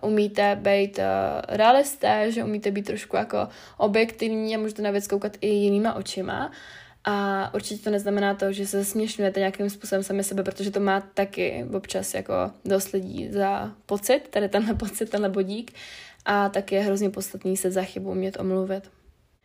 umíte 0.00 0.58
být 0.60 0.98
uh, 0.98 1.04
realisté, 1.48 2.32
že 2.32 2.44
umíte 2.44 2.70
být 2.70 2.86
trošku 2.86 3.16
jako 3.16 3.48
objektivní 3.76 4.56
a 4.56 4.58
můžete 4.58 4.82
na 4.82 4.90
věc 4.90 5.06
koukat 5.08 5.36
i 5.40 5.48
jinýma 5.48 5.94
očima. 5.94 6.50
A 7.04 7.50
určitě 7.54 7.84
to 7.84 7.90
neznamená 7.90 8.34
to, 8.34 8.52
že 8.52 8.66
se 8.66 8.84
směšňujete 8.84 9.40
nějakým 9.40 9.70
způsobem 9.70 10.02
sami 10.02 10.24
sebe, 10.24 10.42
protože 10.42 10.70
to 10.70 10.80
má 10.80 11.00
taky 11.00 11.66
občas 11.74 12.14
jako 12.14 12.34
dost 12.64 12.92
lidí 12.92 13.28
za 13.32 13.72
pocit, 13.86 14.28
tady 14.30 14.48
tenhle 14.48 14.74
pocit, 14.78 15.10
tenhle 15.10 15.28
bodík. 15.28 15.72
A 16.24 16.48
tak 16.48 16.72
je 16.72 16.80
hrozně 16.80 17.10
podstatný 17.10 17.56
se 17.56 17.70
za 17.70 17.82
chybu 17.82 18.10
umět 18.10 18.40
omluvit. 18.40 18.90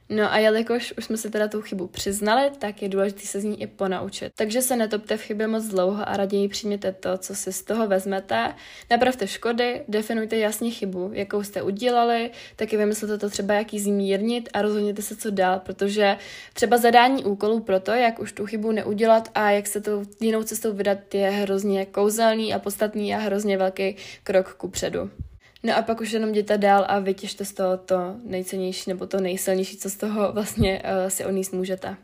No 0.10 0.34
a 0.34 0.38
jelikož 0.38 0.94
už 0.98 1.06
jsme 1.06 1.18
si 1.18 1.30
teda 1.30 1.48
tu 1.48 1.62
chybu 1.62 1.88
přiznali, 1.88 2.52
tak 2.60 2.82
je 2.82 2.90
důležité 2.90 3.22
se 3.22 3.40
z 3.40 3.44
ní 3.44 3.62
i 3.62 3.68
ponaučit. 3.68 4.32
Takže 4.36 4.62
se 4.62 4.76
netopte 4.76 5.18
v 5.18 5.22
chybě 5.22 5.48
moc 5.48 5.66
dlouho 5.66 6.10
a 6.10 6.18
raději 6.18 6.48
přijměte 6.48 6.92
to, 6.92 7.18
co 7.18 7.36
si 7.36 7.54
z 7.54 7.64
toho 7.64 7.88
vezmete. 7.88 8.54
Napravte 8.92 9.28
škody, 9.28 9.82
definujte 9.88 10.38
jasně 10.38 10.72
chybu, 10.72 11.10
jakou 11.14 11.44
jste 11.44 11.62
udělali, 11.62 12.32
taky 12.56 12.78
vymyslete 12.78 13.18
to 13.18 13.30
třeba, 13.30 13.54
jak 13.54 13.74
ji 13.74 13.80
zmírnit 13.80 14.50
a 14.54 14.62
rozhodněte 14.62 15.02
se, 15.02 15.16
co 15.16 15.32
dál, 15.32 15.60
protože 15.60 16.18
třeba 16.54 16.78
zadání 16.78 17.26
úkolů 17.26 17.60
pro 17.60 17.80
to, 17.80 17.92
jak 17.92 18.20
už 18.20 18.32
tu 18.32 18.46
chybu 18.46 18.72
neudělat 18.72 19.32
a 19.36 19.52
jak 19.52 19.68
se 19.68 19.82
tou 19.82 20.06
jinou 20.22 20.44
cestou 20.44 20.74
vydat, 20.74 21.14
je 21.14 21.30
hrozně 21.30 21.86
kouzelný 21.86 22.54
a 22.54 22.60
podstatný 22.60 23.16
a 23.16 23.18
hrozně 23.18 23.58
velký 23.58 23.96
krok 24.24 24.54
ku 24.54 24.68
předu. 24.68 25.10
No 25.64 25.78
a 25.78 25.82
pak 25.82 26.02
už 26.02 26.12
jenom 26.12 26.30
jděte 26.30 26.58
dál 26.58 26.86
a 26.88 27.00
vytěžte 27.00 27.46
z 27.46 27.54
toho 27.54 27.78
to 27.78 28.16
nejcennější 28.24 28.90
nebo 28.90 29.08
to 29.08 29.22
nejsilnější, 29.22 29.78
co 29.78 29.90
z 29.90 29.96
toho 29.96 30.32
vlastně 30.34 30.84
uh, 30.84 31.10
si 31.10 31.26
oníst 31.26 31.54
můžete. 31.54 31.98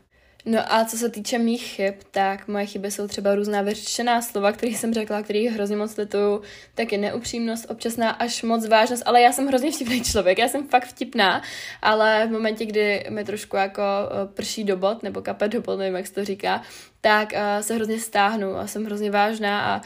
No 0.46 0.72
a 0.72 0.84
co 0.84 0.96
se 0.96 1.08
týče 1.08 1.38
mých 1.38 1.62
chyb, 1.62 1.94
tak 2.10 2.48
moje 2.48 2.66
chyby 2.66 2.90
jsou 2.90 3.08
třeba 3.08 3.34
různá 3.34 3.62
vyřčená 3.62 4.22
slova, 4.22 4.52
které 4.52 4.72
jsem 4.72 4.94
řekla, 4.94 5.22
který 5.22 5.48
hrozně 5.48 5.76
moc 5.76 5.96
lituju, 5.96 6.42
taky 6.74 6.98
neupřímnost, 6.98 7.70
občasná 7.70 8.10
až 8.10 8.42
moc 8.42 8.68
vážnost, 8.68 9.02
ale 9.06 9.20
já 9.20 9.32
jsem 9.32 9.46
hrozně 9.46 9.72
vtipný 9.72 10.04
člověk, 10.04 10.38
já 10.38 10.48
jsem 10.48 10.68
fakt 10.68 10.86
vtipná, 10.86 11.42
ale 11.82 12.26
v 12.26 12.30
momentě, 12.30 12.66
kdy 12.66 13.06
mi 13.10 13.24
trošku 13.24 13.56
jako 13.56 13.82
eh, 13.82 14.26
prší 14.34 14.64
do 14.64 14.76
bot, 14.76 15.02
nebo 15.02 15.22
kape 15.22 15.48
do 15.48 15.60
bot, 15.60 15.78
nevím, 15.78 15.96
jak 15.96 16.06
se 16.06 16.14
to 16.14 16.24
říká, 16.24 16.62
tak 17.00 17.32
uh, 17.32 17.62
se 17.62 17.74
hrozně 17.74 18.00
stáhnu 18.00 18.56
a 18.56 18.66
jsem 18.66 18.84
hrozně 18.84 19.10
vážná 19.10 19.60
a 19.64 19.80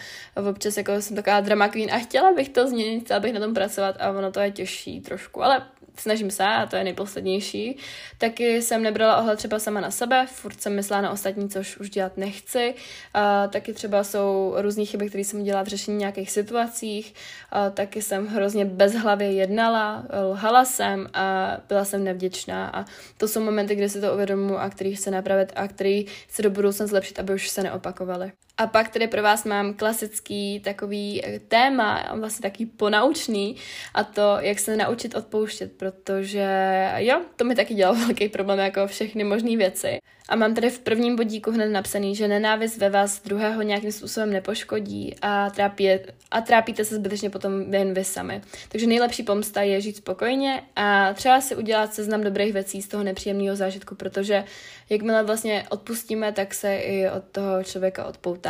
občas 0.50 0.77
jako 0.77 1.03
jsem 1.03 1.17
taková 1.17 1.41
drama 1.41 1.69
queen 1.69 1.91
a 1.91 1.99
chtěla 1.99 2.33
bych 2.33 2.49
to 2.49 2.69
změnit, 2.69 3.05
chtěla 3.05 3.21
bych 3.21 3.33
na 3.33 3.41
tom 3.41 3.55
pracovat 3.55 3.97
a 4.00 4.11
ono 4.11 4.33
to 4.33 4.41
je 4.41 4.50
těžší 4.50 5.00
trošku, 5.00 5.45
ale 5.45 5.67
snažím 6.00 6.31
se 6.31 6.45
a 6.45 6.67
to 6.67 6.76
je 6.76 6.85
nejposlednější. 6.85 7.78
Taky 8.19 8.62
jsem 8.62 8.83
nebrala 8.83 9.17
ohled 9.17 9.37
třeba 9.37 9.59
sama 9.59 9.81
na 9.81 9.90
sebe, 9.90 10.26
furt 10.26 10.62
jsem 10.62 10.75
myslela 10.75 11.02
na 11.02 11.11
ostatní, 11.11 11.49
což 11.49 11.76
už 11.76 11.90
dělat 11.90 12.17
nechci. 12.17 12.75
A 13.14 13.47
taky 13.47 13.73
třeba 13.73 14.05
jsou 14.05 14.55
různé 14.57 14.85
chyby, 14.85 15.09
které 15.09 15.25
jsem 15.25 15.45
dělala 15.45 15.64
v 15.64 15.69
řešení 15.69 15.97
nějakých 15.97 16.31
situacích. 16.31 17.14
A 17.50 17.71
taky 17.71 18.02
jsem 18.02 18.26
hrozně 18.26 18.64
bezhlavě 18.64 19.33
jednala, 19.33 20.07
lhala 20.23 20.64
jsem 20.64 21.09
a 21.14 21.57
byla 21.69 21.85
jsem 21.85 22.05
nevděčná. 22.05 22.69
A 22.69 22.85
to 23.17 23.28
jsou 23.28 23.40
momenty, 23.40 23.75
kdy 23.75 23.88
si 23.88 24.00
to 24.00 24.14
uvědomuji 24.14 24.57
a 24.59 24.71
který 24.71 24.95
chci 24.95 25.11
napravit 25.11 25.52
a 25.57 25.69
který 25.69 26.05
chci 26.28 26.43
do 26.43 26.50
budoucna 26.50 26.87
zlepšit, 26.87 27.19
aby 27.19 27.35
už 27.35 27.49
se 27.49 27.62
neopakovaly. 27.62 28.33
A 28.59 28.67
pak 28.67 28.88
tedy 28.88 29.07
pro 29.07 29.23
vás 29.23 29.45
mám 29.45 29.75
klasický 29.75 30.61
takový 30.61 31.23
téma, 31.49 32.05
vlastně 32.15 32.43
taký 32.43 32.67
ponaučný, 32.67 33.57
a 33.95 34.05
to, 34.05 34.37
jak 34.41 34.59
se 34.59 34.77
naučit 34.77 35.15
odpouštět, 35.15 35.73
protože 35.77 36.49
jo, 36.97 37.21
to 37.37 37.45
mi 37.45 37.55
taky 37.55 37.75
dělalo 37.75 37.97
velký 38.07 38.29
problém, 38.29 38.59
jako 38.59 38.87
všechny 38.87 39.25
možné 39.25 39.57
věci. 39.57 39.99
A 40.29 40.37
mám 40.37 40.55
tady 40.55 40.71
v 40.71 40.79
prvním 40.79 41.17
bodíku 41.17 41.50
hned 41.50 41.69
napsaný, 41.69 42.17
že 42.17 42.29
nenávist 42.29 42.77
ve 42.77 42.91
vás 42.91 43.23
druhého 43.23 43.62
nějakým 43.62 43.93
způsobem 43.93 44.33
nepoškodí 44.33 45.15
a, 45.23 45.50
trápí, 45.50 45.91
a 46.31 46.41
trápíte 46.41 46.85
se 46.85 46.95
zbytečně 46.95 47.31
potom 47.31 47.75
jen 47.75 47.95
vy 47.95 48.05
sami. 48.05 48.41
Takže 48.69 48.87
nejlepší 48.87 49.23
pomsta 49.23 49.62
je 49.62 49.81
žít 49.81 49.97
spokojně 49.97 50.62
a 50.77 51.12
třeba 51.15 51.41
si 51.41 51.57
udělat 51.57 51.95
seznam 51.95 52.21
dobrých 52.21 52.53
věcí 52.53 52.83
z 52.83 52.88
toho 52.88 53.05
nepříjemného 53.05 53.57
zážitku, 53.57 53.95
protože 53.95 54.45
jakmile 54.91 55.23
vlastně 55.25 55.67
odpustíme, 55.71 56.33
tak 56.33 56.55
se 56.55 56.77
i 56.77 57.11
od 57.11 57.25
toho 57.33 57.65
člověka 57.65 58.05
odpoutáme 58.05 58.48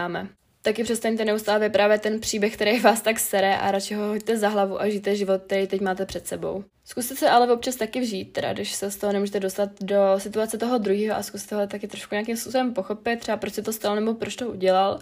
taky 0.62 0.84
přestaňte 0.84 1.24
neustále 1.24 1.58
vyprávět 1.58 2.02
ten 2.02 2.20
příběh, 2.20 2.54
který 2.54 2.78
vás 2.78 3.00
tak 3.00 3.18
sere 3.20 3.56
a 3.56 3.70
radši 3.70 3.94
ho 3.94 4.08
hoďte 4.08 4.36
za 4.36 4.48
hlavu 4.48 4.80
a 4.80 4.88
žijte 4.88 5.16
život, 5.16 5.42
který 5.46 5.66
teď 5.66 5.80
máte 5.80 6.06
před 6.06 6.26
sebou. 6.26 6.64
Zkuste 6.84 7.16
se 7.16 7.28
ale 7.28 7.52
občas 7.52 7.76
taky 7.76 8.00
vžít, 8.00 8.32
teda 8.32 8.52
když 8.52 8.72
se 8.74 8.90
z 8.90 8.96
toho 8.96 9.12
nemůžete 9.12 9.40
dostat 9.40 9.70
do 9.80 9.96
situace 10.18 10.58
toho 10.58 10.78
druhého 10.78 11.16
a 11.16 11.22
zkuste 11.22 11.54
ho 11.54 11.66
taky 11.66 11.88
trošku 11.88 12.14
nějakým 12.14 12.36
způsobem 12.36 12.74
pochopit, 12.74 13.20
třeba 13.20 13.36
proč 13.36 13.54
se 13.54 13.62
to 13.62 13.72
stalo 13.72 13.94
nebo 13.94 14.14
proč 14.14 14.36
to 14.36 14.48
udělal 14.48 14.98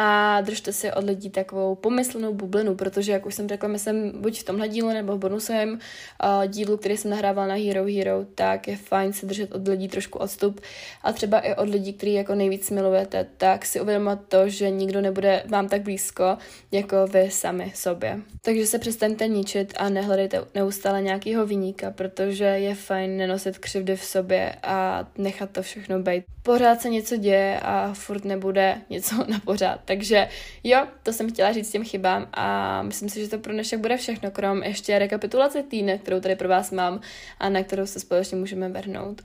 a 0.00 0.40
držte 0.40 0.72
si 0.72 0.92
od 0.92 1.04
lidí 1.04 1.30
takovou 1.30 1.74
pomyslnou 1.74 2.34
bublinu, 2.34 2.74
protože, 2.74 3.12
jak 3.12 3.26
už 3.26 3.34
jsem 3.34 3.48
řekla, 3.48 3.68
myslím, 3.68 4.12
buď 4.20 4.40
v 4.40 4.44
tomhle 4.44 4.68
dílu 4.68 4.88
nebo 4.88 5.16
v 5.16 5.18
bonusovém 5.18 5.70
uh, 5.70 6.46
dílu, 6.46 6.76
který 6.76 6.96
jsem 6.96 7.10
nahrával 7.10 7.48
na 7.48 7.54
Hero 7.54 7.84
Hero, 7.84 8.26
tak 8.34 8.68
je 8.68 8.76
fajn 8.76 9.12
se 9.12 9.26
držet 9.26 9.52
od 9.52 9.68
lidí 9.68 9.88
trošku 9.88 10.18
odstup 10.18 10.60
a 11.02 11.12
třeba 11.12 11.40
i 11.40 11.54
od 11.54 11.68
lidí, 11.68 11.92
který 11.92 12.12
jako 12.12 12.34
nejvíc 12.34 12.70
milujete, 12.70 13.26
tak 13.36 13.66
si 13.66 13.80
uvědomit 13.80 14.18
to, 14.28 14.48
že 14.48 14.70
nikdo 14.70 15.00
nebude 15.00 15.42
vám 15.48 15.68
tak 15.68 15.82
blízko, 15.82 16.38
jako 16.72 17.06
vy 17.06 17.30
sami 17.30 17.72
sobě. 17.74 18.20
Takže 18.42 18.66
se 18.66 18.78
přestaňte 18.78 19.28
ničit 19.28 19.74
a 19.76 19.88
nehledejte 19.88 20.44
neustále 20.54 21.02
nějakýho 21.02 21.46
vyníka, 21.46 21.90
protože 21.90 22.44
je 22.44 22.74
fajn 22.74 23.16
nenosit 23.16 23.58
křivdy 23.58 23.96
v 23.96 24.04
sobě 24.04 24.54
a 24.62 25.08
nechat 25.18 25.50
to 25.50 25.62
všechno 25.62 25.98
být. 25.98 26.24
Pořád 26.42 26.80
se 26.80 26.88
něco 26.88 27.16
děje 27.16 27.60
a 27.60 27.92
furt 27.94 28.24
nebude 28.24 28.80
něco 28.90 29.16
na 29.28 29.40
pořád. 29.44 29.80
Takže 29.88 30.28
jo, 30.64 30.86
to 31.02 31.12
jsem 31.12 31.30
chtěla 31.30 31.52
říct 31.52 31.70
těm 31.70 31.84
chybám 31.84 32.28
a 32.34 32.82
myslím 32.82 33.08
si, 33.08 33.20
že 33.20 33.28
to 33.28 33.38
pro 33.38 33.52
dnešek 33.52 33.80
bude 33.80 33.96
všechno, 33.96 34.30
krom 34.30 34.62
ještě 34.62 34.98
rekapitulace 34.98 35.62
týdne, 35.62 35.98
kterou 35.98 36.20
tady 36.20 36.36
pro 36.36 36.48
vás 36.48 36.70
mám 36.70 37.00
a 37.38 37.48
na 37.48 37.62
kterou 37.62 37.86
se 37.86 38.00
společně 38.00 38.36
můžeme 38.36 38.68
vrhnout. 38.68 39.22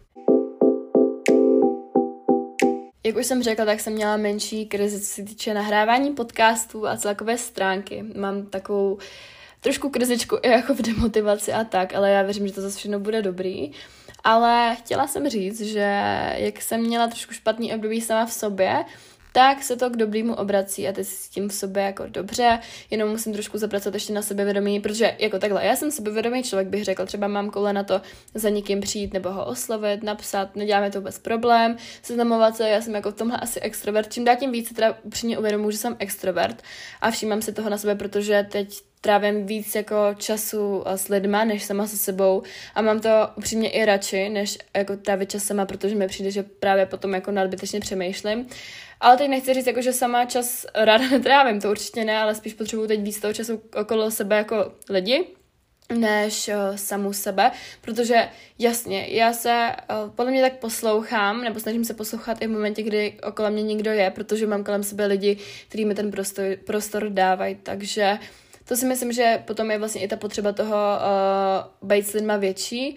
Jak 3.05 3.15
už 3.15 3.25
jsem 3.25 3.43
řekla, 3.43 3.65
tak 3.65 3.79
jsem 3.79 3.93
měla 3.93 4.17
menší 4.17 4.65
krizi, 4.65 4.99
co 4.99 5.05
se 5.05 5.23
týče 5.23 5.53
nahrávání 5.53 6.11
podcastů 6.11 6.87
a 6.87 6.97
celkové 6.97 7.37
stránky. 7.37 8.03
Mám 8.15 8.45
takovou 8.45 8.97
trošku 9.59 9.89
krizičku 9.89 10.37
i 10.41 10.49
jako 10.49 10.73
v 10.73 10.81
demotivaci 10.81 11.53
a 11.53 11.63
tak, 11.63 11.95
ale 11.95 12.11
já 12.11 12.21
věřím, 12.21 12.47
že 12.47 12.53
to 12.53 12.61
zase 12.61 12.77
všechno 12.77 12.99
bude 12.99 13.21
dobrý. 13.21 13.71
Ale 14.23 14.75
chtěla 14.79 15.07
jsem 15.07 15.29
říct, 15.29 15.61
že 15.61 16.01
jak 16.35 16.61
jsem 16.61 16.81
měla 16.81 17.07
trošku 17.07 17.33
špatný 17.33 17.75
období 17.75 18.01
sama 18.01 18.25
v 18.25 18.33
sobě, 18.33 18.85
tak 19.33 19.63
se 19.63 19.75
to 19.75 19.89
k 19.89 19.97
dobrýmu 19.97 20.35
obrací 20.35 20.87
a 20.87 20.91
teď 20.91 21.07
si 21.07 21.15
s 21.15 21.29
tím 21.29 21.49
v 21.49 21.53
sobě 21.53 21.83
jako 21.83 22.03
dobře, 22.07 22.59
jenom 22.91 23.09
musím 23.09 23.33
trošku 23.33 23.57
zapracovat 23.57 23.93
ještě 23.93 24.13
na 24.13 24.21
sebevědomí, 24.21 24.79
protože 24.79 25.15
jako 25.19 25.39
takhle, 25.39 25.65
já 25.65 25.75
jsem 25.75 25.91
sebevědomý 25.91 26.43
člověk, 26.43 26.67
bych 26.67 26.83
řekl, 26.83 27.05
třeba 27.05 27.27
mám 27.27 27.49
koule 27.49 27.73
na 27.73 27.83
to 27.83 28.01
za 28.35 28.49
někým 28.49 28.81
přijít 28.81 29.13
nebo 29.13 29.29
ho 29.29 29.45
oslovit, 29.45 30.03
napsat, 30.03 30.55
neděláme 30.55 30.91
to 30.91 30.99
vůbec 30.99 31.19
problém, 31.19 31.77
seznamovat 32.01 32.55
se, 32.55 32.69
já 32.69 32.81
jsem 32.81 32.95
jako 32.95 33.11
v 33.11 33.15
tomhle 33.15 33.37
asi 33.37 33.59
extrovert, 33.59 34.13
čím 34.13 34.25
dál 34.25 34.35
tím 34.35 34.51
víc 34.51 34.73
teda 34.73 34.97
upřímně 35.03 35.37
uvědomuji, 35.37 35.71
že 35.71 35.77
jsem 35.77 35.95
extrovert 35.99 36.61
a 37.01 37.11
všímám 37.11 37.41
si 37.41 37.53
toho 37.53 37.69
na 37.69 37.77
sebe, 37.77 37.95
protože 37.95 38.47
teď 38.51 38.81
trávím 39.03 39.45
víc 39.45 39.75
jako 39.75 39.95
času 40.17 40.83
s 40.85 41.07
lidma, 41.07 41.43
než 41.43 41.63
sama 41.63 41.87
se 41.87 41.97
sebou. 41.97 42.43
A 42.75 42.81
mám 42.81 42.99
to 42.99 43.09
upřímně 43.35 43.69
i 43.69 43.85
radši, 43.85 44.29
než 44.29 44.57
jako 44.75 44.97
trávit 44.97 45.31
čas 45.31 45.43
sama, 45.43 45.65
protože 45.65 45.95
mi 45.95 46.07
přijde, 46.07 46.31
že 46.31 46.43
právě 46.43 46.85
potom 46.85 47.13
jako 47.13 47.31
nadbytečně 47.31 47.79
přemýšlím. 47.79 48.47
Ale 48.99 49.17
teď 49.17 49.29
nechci 49.29 49.53
říct, 49.53 49.67
jako, 49.67 49.81
že 49.81 49.93
sama 49.93 50.25
čas 50.25 50.65
ráda 50.75 51.07
netrávím, 51.11 51.61
to 51.61 51.71
určitě 51.71 52.05
ne, 52.05 52.17
ale 52.17 52.35
spíš 52.35 52.53
potřebuji 52.53 52.87
teď 52.87 53.01
víc 53.01 53.19
toho 53.19 53.33
času 53.33 53.61
okolo 53.81 54.11
sebe 54.11 54.35
jako 54.35 54.71
lidi, 54.89 55.25
než 55.95 56.47
uh, 56.47 56.75
samu 56.75 57.13
sebe, 57.13 57.51
protože 57.81 58.29
jasně, 58.59 59.07
já 59.09 59.33
se 59.33 59.71
uh, 60.03 60.09
podle 60.11 60.31
mě 60.31 60.41
tak 60.41 60.59
poslouchám, 60.59 61.43
nebo 61.43 61.59
snažím 61.59 61.85
se 61.85 61.93
poslouchat 61.93 62.41
i 62.41 62.47
v 62.47 62.51
momentě, 62.51 62.83
kdy 62.83 63.17
okolo 63.27 63.49
mě 63.49 63.63
někdo 63.63 63.91
je, 63.91 64.11
protože 64.11 64.47
mám 64.47 64.63
kolem 64.63 64.83
sebe 64.83 65.05
lidi, 65.05 65.37
kteří 65.67 65.85
mi 65.85 65.95
ten 65.95 66.11
prostor, 66.11 66.45
prostor 66.65 67.09
dávají, 67.09 67.55
takže 67.63 68.19
to 68.65 68.75
si 68.75 68.85
myslím, 68.85 69.11
že 69.11 69.43
potom 69.45 69.71
je 69.71 69.79
vlastně 69.79 70.01
i 70.01 70.07
ta 70.07 70.15
potřeba 70.15 70.51
toho 70.51 70.75
uh, 71.81 71.89
být 71.89 72.07
s 72.07 72.13
lidma 72.13 72.37
větší. 72.37 72.95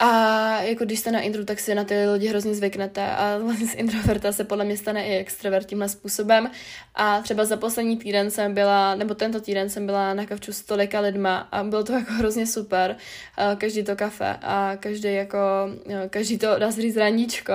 A 0.00 0.62
jako 0.62 0.84
když 0.84 0.98
jste 0.98 1.10
na 1.10 1.20
intro, 1.20 1.44
tak 1.44 1.60
si 1.60 1.74
na 1.74 1.84
ty 1.84 2.08
lidi 2.08 2.28
hrozně 2.28 2.54
zvyknete 2.54 3.10
a 3.10 3.38
vlastně 3.38 3.66
z 3.66 3.74
introverta 3.74 4.32
se 4.32 4.44
podle 4.44 4.64
mě 4.64 4.76
stane 4.76 5.06
i 5.06 5.16
extrovert 5.16 5.66
tímhle 5.66 5.88
způsobem. 5.88 6.50
A 6.94 7.20
třeba 7.20 7.44
za 7.44 7.56
poslední 7.56 7.96
týden 7.96 8.30
jsem 8.30 8.54
byla, 8.54 8.94
nebo 8.94 9.14
tento 9.14 9.40
týden 9.40 9.70
jsem 9.70 9.86
byla 9.86 10.14
na 10.14 10.26
kavču 10.26 10.52
s 10.52 10.62
tolika 10.62 11.00
lidma 11.00 11.48
a 11.52 11.64
bylo 11.64 11.84
to 11.84 11.92
jako 11.92 12.12
hrozně 12.12 12.46
super. 12.46 12.96
Každý 13.58 13.82
to 13.82 13.96
kafe 13.96 14.36
a 14.42 14.76
každý 14.80 15.14
jako, 15.14 15.38
každý 16.10 16.38
to 16.38 16.58
dá 16.58 16.72
se 16.72 16.82
říct 16.82 16.96
raníčko 16.96 17.52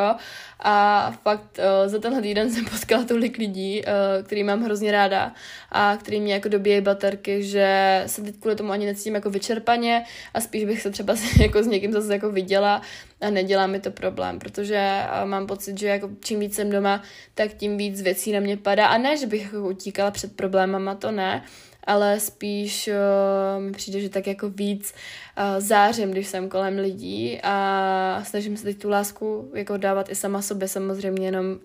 a 0.59 1.11
fakt 1.23 1.59
za 1.85 1.99
tenhle 1.99 2.21
týden 2.21 2.51
jsem 2.51 2.65
potkala 2.65 3.03
tolik 3.03 3.37
lidí, 3.37 3.81
který 4.23 4.43
mám 4.43 4.63
hrozně 4.63 4.91
ráda 4.91 5.33
a 5.71 5.97
který 5.97 6.21
mě 6.21 6.33
jako 6.33 6.49
dobíjejí 6.49 6.81
baterky, 6.81 7.43
že 7.43 8.03
se 8.07 8.21
teď 8.21 8.35
kvůli 8.39 8.55
tomu 8.55 8.71
ani 8.71 8.85
necítím 8.85 9.15
jako 9.15 9.29
vyčerpaně 9.29 10.03
a 10.33 10.41
spíš 10.41 10.65
bych 10.65 10.81
se 10.81 10.91
třeba 10.91 11.15
jako 11.39 11.63
s 11.63 11.67
někým 11.67 11.91
zase 11.91 12.13
jako 12.13 12.32
viděla 12.33 12.81
a 13.21 13.29
nedělá 13.29 13.67
mi 13.67 13.79
to 13.79 13.91
problém, 13.91 14.39
protože 14.39 15.01
uh, 15.23 15.29
mám 15.29 15.47
pocit, 15.47 15.79
že 15.79 15.87
jako 15.87 16.09
čím 16.23 16.39
víc 16.39 16.55
jsem 16.55 16.69
doma, 16.69 17.03
tak 17.33 17.53
tím 17.53 17.77
víc 17.77 18.01
věcí 18.01 18.31
na 18.31 18.39
mě 18.39 18.57
padá 18.57 18.87
a 18.87 18.97
ne, 18.97 19.17
že 19.17 19.27
bych 19.27 19.43
jako 19.43 19.69
utíkala 19.69 20.11
před 20.11 20.35
problémama, 20.35 20.95
to 20.95 21.11
ne, 21.11 21.43
ale 21.83 22.19
spíš 22.19 22.89
uh, 22.89 23.63
mi 23.63 23.71
přijde, 23.71 23.99
že 23.99 24.09
tak 24.09 24.27
jako 24.27 24.49
víc 24.49 24.93
uh, 24.93 25.43
zářím, 25.59 26.11
když 26.11 26.27
jsem 26.27 26.49
kolem 26.49 26.77
lidí 26.77 27.39
a 27.43 28.21
snažím 28.25 28.57
se 28.57 28.63
teď 28.63 28.77
tu 28.81 28.89
lásku 28.89 29.51
jako 29.53 29.77
dávat 29.77 30.09
i 30.09 30.15
sama 30.15 30.41
sobě 30.41 30.67
samozřejmě, 30.67 31.27
jenom 31.27 31.45
uh, 31.45 31.57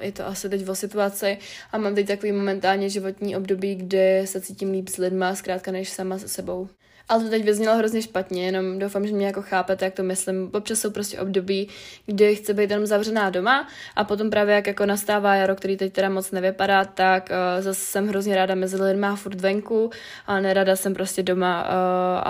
je 0.00 0.12
to 0.12 0.26
asi 0.26 0.48
teď 0.48 0.68
o 0.68 0.74
situaci 0.74 1.38
a 1.72 1.78
mám 1.78 1.94
teď 1.94 2.06
takový 2.06 2.32
momentálně 2.32 2.88
životní 2.88 3.36
období, 3.36 3.74
kdy 3.74 4.22
se 4.24 4.40
cítím 4.40 4.70
líp 4.70 4.88
s 4.88 4.96
lidma, 4.96 5.34
zkrátka 5.34 5.72
než 5.72 5.90
sama 5.90 6.18
se 6.18 6.28
sebou. 6.28 6.68
Ale 7.12 7.24
to 7.24 7.30
teď 7.30 7.44
vyznělo 7.44 7.76
hrozně 7.76 8.02
špatně, 8.02 8.46
jenom 8.46 8.78
doufám, 8.78 9.06
že 9.06 9.12
mě 9.12 9.26
jako 9.26 9.42
chápete, 9.42 9.84
jak 9.84 9.94
to 9.94 10.02
myslím. 10.02 10.50
Občas 10.52 10.78
jsou 10.78 10.90
prostě 10.90 11.20
období, 11.20 11.68
kdy 12.06 12.36
chci 12.36 12.54
být 12.54 12.70
jenom 12.70 12.86
zavřená 12.86 13.30
doma 13.30 13.68
a 13.96 14.04
potom 14.04 14.30
právě 14.30 14.54
jak 14.54 14.66
jako 14.66 14.86
nastává 14.86 15.34
jaro, 15.34 15.56
který 15.56 15.76
teď 15.76 15.92
teda 15.92 16.08
moc 16.08 16.30
nevypadá, 16.30 16.84
tak 16.84 17.30
uh, 17.30 17.64
zase 17.64 17.80
jsem 17.80 18.08
hrozně 18.08 18.36
ráda 18.36 18.54
mezi 18.54 18.82
lidma 18.82 19.16
furt 19.16 19.40
venku 19.40 19.90
a 20.26 20.40
nerada 20.40 20.76
jsem 20.76 20.94
prostě 20.94 21.22
doma 21.22 21.62
uh, 21.62 21.68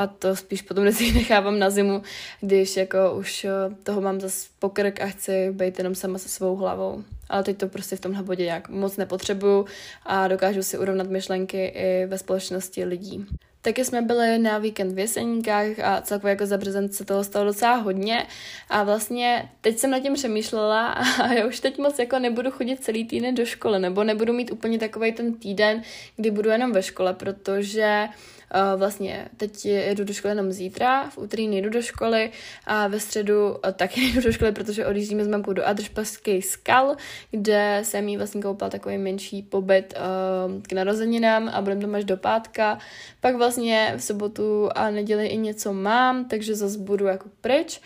a 0.03 0.07
to 0.07 0.37
spíš 0.37 0.63
potom 0.63 0.85
vždycky 0.89 1.13
nechávám 1.13 1.59
na 1.59 1.71
zimu, 1.71 2.03
když 2.41 2.77
jako 2.77 3.15
už 3.19 3.45
uh, 3.45 3.75
toho 3.83 4.01
mám 4.01 4.21
zase 4.21 4.49
pokrk 4.59 5.01
a 5.01 5.07
chci 5.07 5.51
být 5.53 5.79
jenom 5.79 5.95
sama 5.95 6.19
se 6.19 6.29
svou 6.29 6.57
hlavou. 6.57 7.05
Ale 7.29 7.43
teď 7.43 7.57
to 7.59 7.69
prostě 7.69 7.97
v 7.97 8.01
tomhle 8.01 8.23
bodě 8.23 8.45
nějak 8.45 8.69
moc 8.69 8.97
nepotřebuju 8.97 9.67
a 10.07 10.29
dokážu 10.29 10.63
si 10.63 10.79
urovnat 10.79 11.09
myšlenky 11.09 11.67
i 11.67 12.07
ve 12.07 12.19
společnosti 12.19 12.85
lidí. 12.85 13.27
Taky 13.65 13.85
jsme 13.85 14.03
byli 14.03 14.39
na 14.39 14.59
víkend 14.59 14.95
v 14.95 14.99
Jeseníkách 14.99 15.79
a 15.83 16.01
celkově 16.03 16.31
jako 16.31 16.47
za 16.47 16.59
březen 16.59 16.89
se 16.89 17.05
toho 17.05 17.25
stalo 17.25 17.45
docela 17.45 17.75
hodně. 17.75 18.27
A 18.69 18.85
vlastně 18.85 19.49
teď 19.61 19.79
jsem 19.79 19.91
nad 19.91 20.01
tím 20.01 20.15
přemýšlela 20.15 20.87
a 20.93 21.33
já 21.33 21.47
už 21.47 21.61
teď 21.61 21.79
moc 21.79 21.99
jako 21.99 22.19
nebudu 22.19 22.51
chodit 22.51 22.85
celý 22.85 23.05
týden 23.05 23.35
do 23.35 23.45
školy 23.45 23.79
nebo 23.79 24.05
nebudu 24.05 24.33
mít 24.33 24.53
úplně 24.53 24.79
takový 24.79 25.13
ten 25.13 25.35
týden, 25.35 25.83
kdy 26.17 26.31
budu 26.31 26.51
jenom 26.51 26.73
ve 26.73 26.83
škole, 26.83 27.15
protože 27.15 28.09
Uh, 28.55 28.79
vlastně 28.79 29.29
teď 29.37 29.65
jedu 29.65 30.05
do 30.05 30.13
školy 30.13 30.33
jenom 30.33 30.53
zítra, 30.53 31.11
v 31.11 31.19
úterý 31.19 31.49
nejdu 31.49 31.71
do 31.71 31.83
školy 31.83 32.31
a 32.67 32.87
ve 32.87 33.01
středu 33.01 33.51
uh, 33.51 33.57
taky 33.73 34.01
nejdu 34.05 34.21
do 34.21 34.33
školy, 34.33 34.53
protože 34.53 34.87
odjíždíme 34.87 35.25
s 35.25 35.29
mamkou 35.29 35.53
do 35.53 35.67
Adržpaských 35.67 36.47
skal, 36.47 36.97
kde 37.31 37.81
jsem 37.83 38.09
jí 38.09 38.17
vlastně 38.17 38.43
koupila 38.43 38.71
takový 38.71 38.99
menší 38.99 39.43
pobyt 39.43 39.95
uh, 39.97 40.63
k 40.63 40.73
narozeninám 40.73 41.51
a 41.53 41.61
budeme 41.61 41.81
tam 41.81 41.95
až 41.95 42.05
do 42.05 42.17
pátka. 42.17 42.79
Pak 43.21 43.37
vlastně 43.37 43.95
v 43.97 44.03
sobotu 44.03 44.69
a 44.75 44.91
neděli 44.91 45.27
i 45.27 45.37
něco 45.37 45.73
mám, 45.73 46.25
takže 46.25 46.55
zase 46.55 46.79
budu 46.79 47.07
jako 47.07 47.29
pryč. 47.41 47.81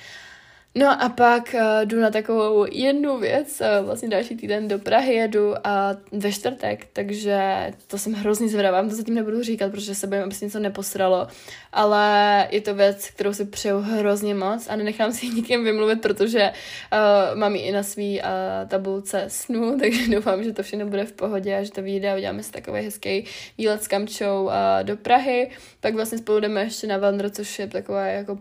No 0.79 1.03
a 1.03 1.09
pak 1.09 1.55
uh, 1.55 1.61
jdu 1.85 2.01
na 2.01 2.11
takovou 2.11 2.67
jednu 2.71 3.19
věc, 3.19 3.61
uh, 3.61 3.87
vlastně 3.87 4.09
další 4.09 4.37
týden 4.37 4.69
do 4.69 4.79
Prahy 4.79 5.15
jedu 5.15 5.55
a 5.65 5.97
ve 6.13 6.33
čtvrtek, 6.33 6.87
takže 6.93 7.41
to 7.87 7.99
jsem 7.99 8.13
hrozně 8.13 8.49
zvědavá, 8.49 8.83
to 8.83 8.95
zatím 8.95 9.15
nebudu 9.15 9.43
říkat, 9.43 9.73
protože 9.73 9.95
se 9.95 10.07
bojím, 10.07 10.25
aby 10.25 10.35
se 10.35 10.45
něco 10.45 10.59
neposralo, 10.59 11.29
ale 11.73 12.49
je 12.51 12.61
to 12.61 12.75
věc, 12.75 13.11
kterou 13.11 13.33
si 13.33 13.45
přeju 13.45 13.79
hrozně 13.79 14.35
moc 14.35 14.69
a 14.69 14.77
nenechám 14.77 15.13
si 15.13 15.29
nikým 15.29 15.65
vymluvit, 15.65 16.03
protože 16.03 16.53
uh, 16.93 17.39
mám 17.39 17.55
ji 17.55 17.63
i 17.63 17.73
na 17.73 17.83
svý 17.83 18.21
uh, 18.21 18.69
tabulce 18.69 19.25
snu, 19.29 19.79
takže 19.81 20.11
doufám, 20.11 20.45
že 20.45 20.53
to 20.53 20.63
všechno 20.63 20.87
bude 20.87 21.05
v 21.05 21.13
pohodě 21.13 21.57
a 21.57 21.63
že 21.63 21.71
to 21.71 21.83
vyjde 21.83 22.13
a 22.13 22.17
uděláme 22.17 22.43
si 22.43 22.53
takový 22.53 22.83
hezký 22.83 23.25
výlet 23.59 23.83
s 23.83 23.89
Kamčou 23.89 24.45
uh, 24.45 24.53
do 24.83 24.97
Prahy, 24.97 25.51
pak 25.81 25.95
vlastně 25.95 26.19
spolu 26.19 26.41
jdeme 26.41 26.63
ještě 26.63 26.87
na 26.87 26.99
Vandro, 26.99 27.31
což 27.31 27.59
je 27.59 27.67
taková 27.67 28.07
jako 28.07 28.39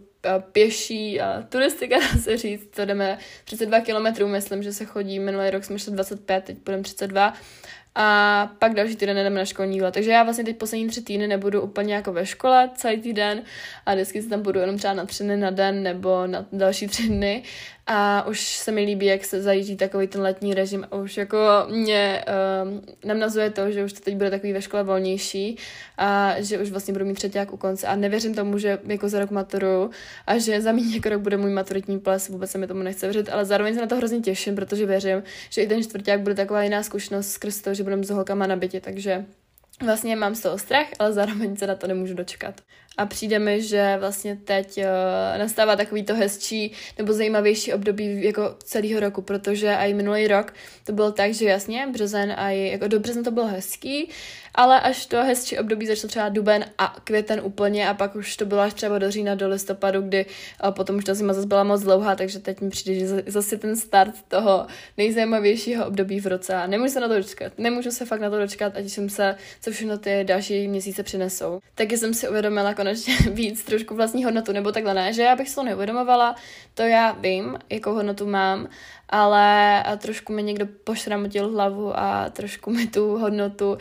pěší 0.52 1.22
a 1.22 1.42
turistika, 1.50 2.00
dá 2.14 2.22
se 2.22 2.38
říct, 2.38 2.68
to 2.76 2.86
jdeme 2.86 3.18
32 3.44 3.80
kilometrů, 3.80 4.28
myslím, 4.28 4.64
že 4.64 4.74
se 4.74 4.86
chodí, 4.86 5.20
minulý 5.20 5.50
rok 5.50 5.64
jsme 5.64 5.80
šli 5.80 5.92
25, 5.92 6.44
teď 6.44 6.58
budeme 6.66 6.84
32 6.84 7.34
a 7.96 8.50
pak 8.60 8.74
další 8.74 8.96
týden 8.96 9.18
jdeme 9.18 9.36
na 9.36 9.46
školní 9.46 9.74
jídlo. 9.74 9.92
Takže 9.92 10.12
já 10.12 10.24
vlastně 10.24 10.44
teď 10.44 10.58
poslední 10.58 10.88
tři 10.88 11.02
týdny 11.02 11.28
nebudu 11.28 11.62
úplně 11.62 11.96
jako 11.96 12.14
ve 12.14 12.26
škole 12.26 12.70
celý 12.76 13.02
týden 13.02 13.42
a 13.86 13.94
vždycky 13.94 14.22
se 14.22 14.30
tam 14.30 14.42
budu 14.42 14.60
jenom 14.60 14.78
třeba 14.78 14.94
na 14.94 15.06
tři 15.06 15.24
dny 15.24 15.38
na 15.38 15.50
den 15.50 15.84
nebo 15.84 16.28
na 16.28 16.46
další 16.52 16.88
tři 16.88 17.08
dny 17.08 17.44
a 17.88 18.28
už 18.28 18.58
se 18.58 18.72
mi 18.72 18.82
líbí, 18.82 19.06
jak 19.06 19.26
se 19.26 19.42
zajíždí 19.42 19.76
takový 19.76 20.08
ten 20.08 20.22
letní 20.22 20.54
režim 20.54 20.88
a 20.92 20.96
už 20.96 21.18
jako 21.18 21.38
mě 21.70 22.26
um, 22.64 22.82
namnazuje 23.06 23.50
to, 23.50 23.72
že 23.72 23.84
už 23.84 23.94
to 23.94 24.00
teď 24.00 24.16
bude 24.16 24.30
takový 24.30 24.54
ve 24.54 24.62
škole 24.62 24.84
volnější 24.84 25.58
a 25.98 26.36
že 26.42 26.60
už 26.60 26.72
vlastně 26.72 26.94
budu 26.94 27.06
mít 27.06 27.14
třetí 27.14 27.40
u 27.52 27.58
konce 27.58 27.88
a 27.88 27.96
nevěřím 27.96 28.36
tomu, 28.36 28.58
že 28.58 28.80
jako 28.86 29.10
za 29.10 29.20
rok 29.20 29.32
maturu 29.32 29.90
a 30.28 30.38
že 30.38 30.62
za 30.62 30.72
mě 30.72 30.96
jako 30.96 31.10
rok 31.10 31.22
bude 31.22 31.38
můj 31.38 31.52
maturitní 31.52 32.00
ples, 32.00 32.30
vůbec 32.30 32.52
se 32.52 32.58
mi 32.58 32.68
tomu 32.68 32.84
nechce 32.84 33.06
věřit, 33.06 33.30
ale 33.30 33.46
zároveň 33.46 33.74
se 33.76 33.82
na 33.82 33.88
to 33.88 33.96
hrozně 33.96 34.20
těším, 34.20 34.56
protože 34.56 34.86
věřím, 34.86 35.24
že 35.50 35.62
i 35.62 35.68
ten 35.68 35.84
čtvrták 35.84 36.20
bude 36.20 36.36
taková 36.36 36.64
jiná 36.64 36.84
zkušenost 36.84 37.32
skrz 37.32 37.62
to, 37.62 37.74
že 37.74 37.84
budeme 37.86 38.04
s 38.04 38.10
holkama 38.10 38.48
na 38.48 38.56
bytě, 38.56 38.82
takže 38.82 39.26
Vlastně 39.84 40.16
mám 40.16 40.36
z 40.36 40.42
toho 40.42 40.58
strach, 40.58 40.88
ale 41.00 41.14
zároveň 41.14 41.58
se 41.58 41.68
na 41.68 41.76
to 41.76 41.88
nemůžu 41.88 42.14
dočkat. 42.14 42.62
A 42.98 43.06
přijde 43.06 43.40
mi, 43.40 43.62
že 43.62 43.98
vlastně 44.00 44.38
teď 44.44 44.78
uh, 44.78 44.84
nastává 45.40 45.76
takový 45.76 46.04
to 46.04 46.16
hezčí 46.16 46.72
nebo 46.98 47.14
zajímavější 47.14 47.74
období 47.74 48.24
jako 48.24 48.56
celého 48.64 49.00
roku, 49.00 49.22
protože 49.22 49.74
i 49.74 49.94
minulý 49.94 50.28
rok 50.28 50.54
to 50.86 50.92
bylo 50.92 51.12
tak, 51.12 51.34
že 51.34 51.46
jasně, 51.46 51.88
březen 51.92 52.34
a 52.38 52.50
i, 52.50 52.70
jako 52.72 52.88
do 52.88 53.00
března 53.00 53.24
to 53.24 53.32
bylo 53.32 53.48
hezký, 53.48 54.10
ale 54.56 54.82
až 54.82 55.06
to 55.06 55.24
hezčí 55.24 55.60
období 55.60 55.88
začalo 55.88 56.10
třeba 56.10 56.30
duben 56.30 56.66
a 56.78 56.96
květen 57.04 57.42
úplně 57.44 57.90
a 57.90 57.94
pak 57.94 58.16
už 58.16 58.38
to 58.38 58.46
bylo 58.46 58.62
až 58.62 58.74
třeba 58.74 59.00
do 59.00 59.12
října, 59.12 59.36
do 59.36 59.50
listopadu, 59.50 60.02
kdy 60.02 60.26
uh, 60.64 60.72
potom 60.72 60.96
už 60.96 61.04
ta 61.04 61.14
zima 61.14 61.34
zase 61.34 61.48
byla 61.48 61.64
moc 61.64 61.82
dlouhá, 61.82 62.16
takže 62.16 62.40
teď 62.40 62.62
mi 62.62 62.70
přijde, 62.70 63.00
že 63.00 63.24
zase 63.28 63.58
ten 63.58 63.76
start 63.76 64.16
toho 64.28 64.68
nejzajímavějšího 64.98 65.86
období 65.86 66.20
v 66.20 66.28
roce 66.28 66.56
a 66.56 66.68
nemůžu 66.68 66.94
se 66.94 67.00
na 67.00 67.08
to 67.08 67.16
dočkat. 67.16 67.54
Nemůžu 67.58 67.92
se 67.92 68.06
fakt 68.06 68.20
na 68.20 68.30
to 68.30 68.40
dočkat, 68.40 68.74
ať 68.76 68.86
jsem 68.86 69.10
se, 69.10 69.36
co 69.62 69.72
všechno 69.72 69.98
ty 69.98 70.24
další 70.24 70.68
měsíce 70.68 71.04
přinesou. 71.04 71.60
Taky 71.76 71.98
jsem 71.98 72.14
si 72.14 72.30
uvědomila 72.30 72.74
konečně 72.86 73.18
víc 73.32 73.64
trošku 73.64 73.96
vlastní 73.96 74.24
hodnotu, 74.24 74.52
nebo 74.52 74.72
takhle 74.72 74.94
ne, 74.94 75.14
že 75.14 75.22
já 75.22 75.36
bych 75.36 75.50
se 75.50 75.56
to 75.56 75.64
neuvědomovala, 75.64 76.36
to 76.74 76.82
já 76.82 77.12
vím, 77.12 77.58
jakou 77.70 77.94
hodnotu 77.94 78.28
mám, 78.28 78.68
ale 79.10 79.84
a 79.84 79.96
trošku 79.96 80.34
mi 80.34 80.44
někdo 80.44 80.66
pošramotil 80.84 81.52
hlavu 81.52 82.00
a 82.00 82.30
trošku 82.30 82.70
mi 82.70 82.88
tu 82.88 83.18
hodnotu 83.18 83.78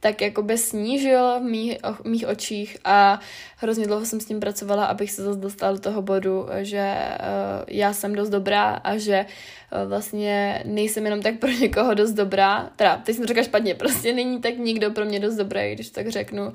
tak 0.00 0.20
jakoby 0.20 0.58
snížil 0.58 1.40
v 1.40 1.42
mých, 1.42 1.78
v 2.02 2.04
mých 2.04 2.26
očích 2.26 2.76
a 2.84 3.20
hrozně 3.56 3.86
dlouho 3.86 4.06
jsem 4.06 4.20
s 4.20 4.24
tím 4.24 4.40
pracovala, 4.40 4.84
abych 4.84 5.12
se 5.12 5.22
zase 5.22 5.40
dostala 5.40 5.72
do 5.72 5.78
toho 5.78 6.02
bodu, 6.02 6.46
že 6.60 6.94
uh, 6.94 7.64
já 7.68 7.92
jsem 7.92 8.14
dost 8.14 8.28
dobrá 8.28 8.70
a 8.84 8.96
že 8.96 9.26
uh, 9.26 9.63
vlastně 9.86 10.62
nejsem 10.64 11.04
jenom 11.04 11.22
tak 11.22 11.38
pro 11.38 11.50
někoho 11.50 11.94
dost 11.94 12.12
dobrá, 12.12 12.70
teda 12.76 12.96
teď 12.96 13.16
jsem 13.16 13.26
řekla 13.26 13.42
špatně, 13.42 13.74
prostě 13.74 14.12
není 14.12 14.40
tak 14.40 14.58
nikdo 14.58 14.90
pro 14.90 15.04
mě 15.04 15.20
dost 15.20 15.36
dobrý, 15.36 15.74
když 15.74 15.90
tak 15.90 16.08
řeknu. 16.08 16.52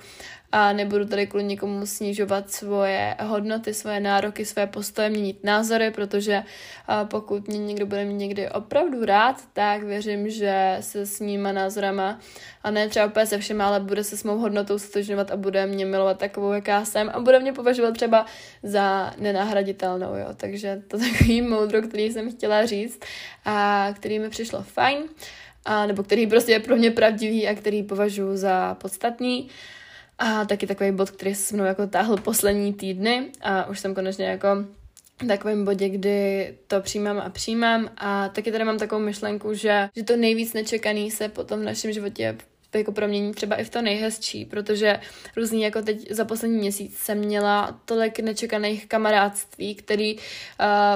A 0.51 0.73
nebudu 0.73 1.05
tady 1.05 1.27
kvůli 1.27 1.43
někomu 1.43 1.85
snižovat 1.85 2.51
svoje 2.51 3.15
hodnoty, 3.23 3.73
svoje 3.73 3.99
nároky, 3.99 4.45
svoje 4.45 4.67
postoje, 4.67 5.09
měnit 5.09 5.43
názory, 5.43 5.91
protože 5.91 6.43
pokud 7.03 7.47
mě 7.47 7.57
někdo 7.57 7.85
bude 7.85 8.05
mít 8.05 8.13
někdy 8.13 8.49
opravdu 8.49 9.05
rád, 9.05 9.35
tak 9.53 9.83
věřím, 9.83 10.29
že 10.29 10.77
se 10.79 11.05
s 11.05 11.19
níma 11.19 11.51
názorama 11.51 12.19
a 12.63 12.71
ne 12.71 12.89
třeba 12.89 13.05
úplně 13.05 13.25
se 13.25 13.37
všem, 13.37 13.61
ale 13.61 13.79
bude 13.79 14.03
se 14.03 14.17
s 14.17 14.23
mou 14.23 14.37
hodnotou 14.37 14.79
stožňovat 14.79 15.31
a 15.31 15.37
bude 15.37 15.65
mě 15.65 15.85
milovat 15.85 16.17
takovou, 16.17 16.51
jaká 16.51 16.85
jsem. 16.85 17.11
A 17.13 17.19
bude 17.19 17.39
mě 17.39 17.53
považovat 17.53 17.93
třeba 17.93 18.25
za 18.63 19.13
nenahraditelnou, 19.17 20.15
jo. 20.15 20.27
Takže 20.35 20.81
to 20.87 20.97
takový 20.97 21.41
moudro, 21.41 21.81
který 21.81 22.11
jsem 22.11 22.31
chtěla 22.31 22.65
říct 22.65 22.99
a 23.45 23.87
který 23.95 24.19
mi 24.19 24.29
přišlo 24.29 24.63
fajn, 24.63 25.03
a, 25.65 25.85
nebo 25.85 26.03
který 26.03 26.27
prostě 26.27 26.51
je 26.51 26.59
pro 26.59 26.75
mě 26.75 26.91
pravdivý 26.91 27.47
a 27.47 27.55
který 27.55 27.83
považuji 27.83 28.37
za 28.37 28.75
podstatný. 28.75 29.49
A 30.19 30.45
taky 30.45 30.67
takový 30.67 30.91
bod, 30.91 31.09
který 31.09 31.35
se 31.35 31.55
mnou 31.55 31.65
jako 31.65 31.87
táhl 31.87 32.17
poslední 32.17 32.73
týdny 32.73 33.25
a 33.41 33.65
už 33.65 33.79
jsem 33.79 33.95
konečně 33.95 34.25
jako 34.25 34.47
takovém 35.27 35.65
bodě, 35.65 35.89
kdy 35.89 36.53
to 36.67 36.81
přijímám 36.81 37.19
a 37.19 37.29
přijímám 37.29 37.89
a 37.97 38.29
taky 38.29 38.51
tady 38.51 38.63
mám 38.63 38.77
takovou 38.77 39.01
myšlenku, 39.01 39.53
že, 39.53 39.89
že 39.95 40.03
to 40.03 40.15
nejvíc 40.15 40.53
nečekaný 40.53 41.11
se 41.11 41.29
potom 41.29 41.59
v 41.59 41.63
našem 41.63 41.91
životě 41.91 42.37
jako 42.77 42.91
promění 42.91 43.33
třeba 43.33 43.55
i 43.55 43.63
v 43.63 43.69
to 43.69 43.81
nejhezčí, 43.81 44.45
protože 44.45 44.99
různý 45.37 45.61
jako 45.61 45.81
teď 45.81 46.11
za 46.11 46.25
poslední 46.25 46.57
měsíc 46.57 46.97
jsem 46.97 47.17
měla 47.17 47.79
tolik 47.85 48.19
nečekaných 48.19 48.87
kamarádství, 48.87 49.75
který 49.75 50.15
uh, 50.15 50.21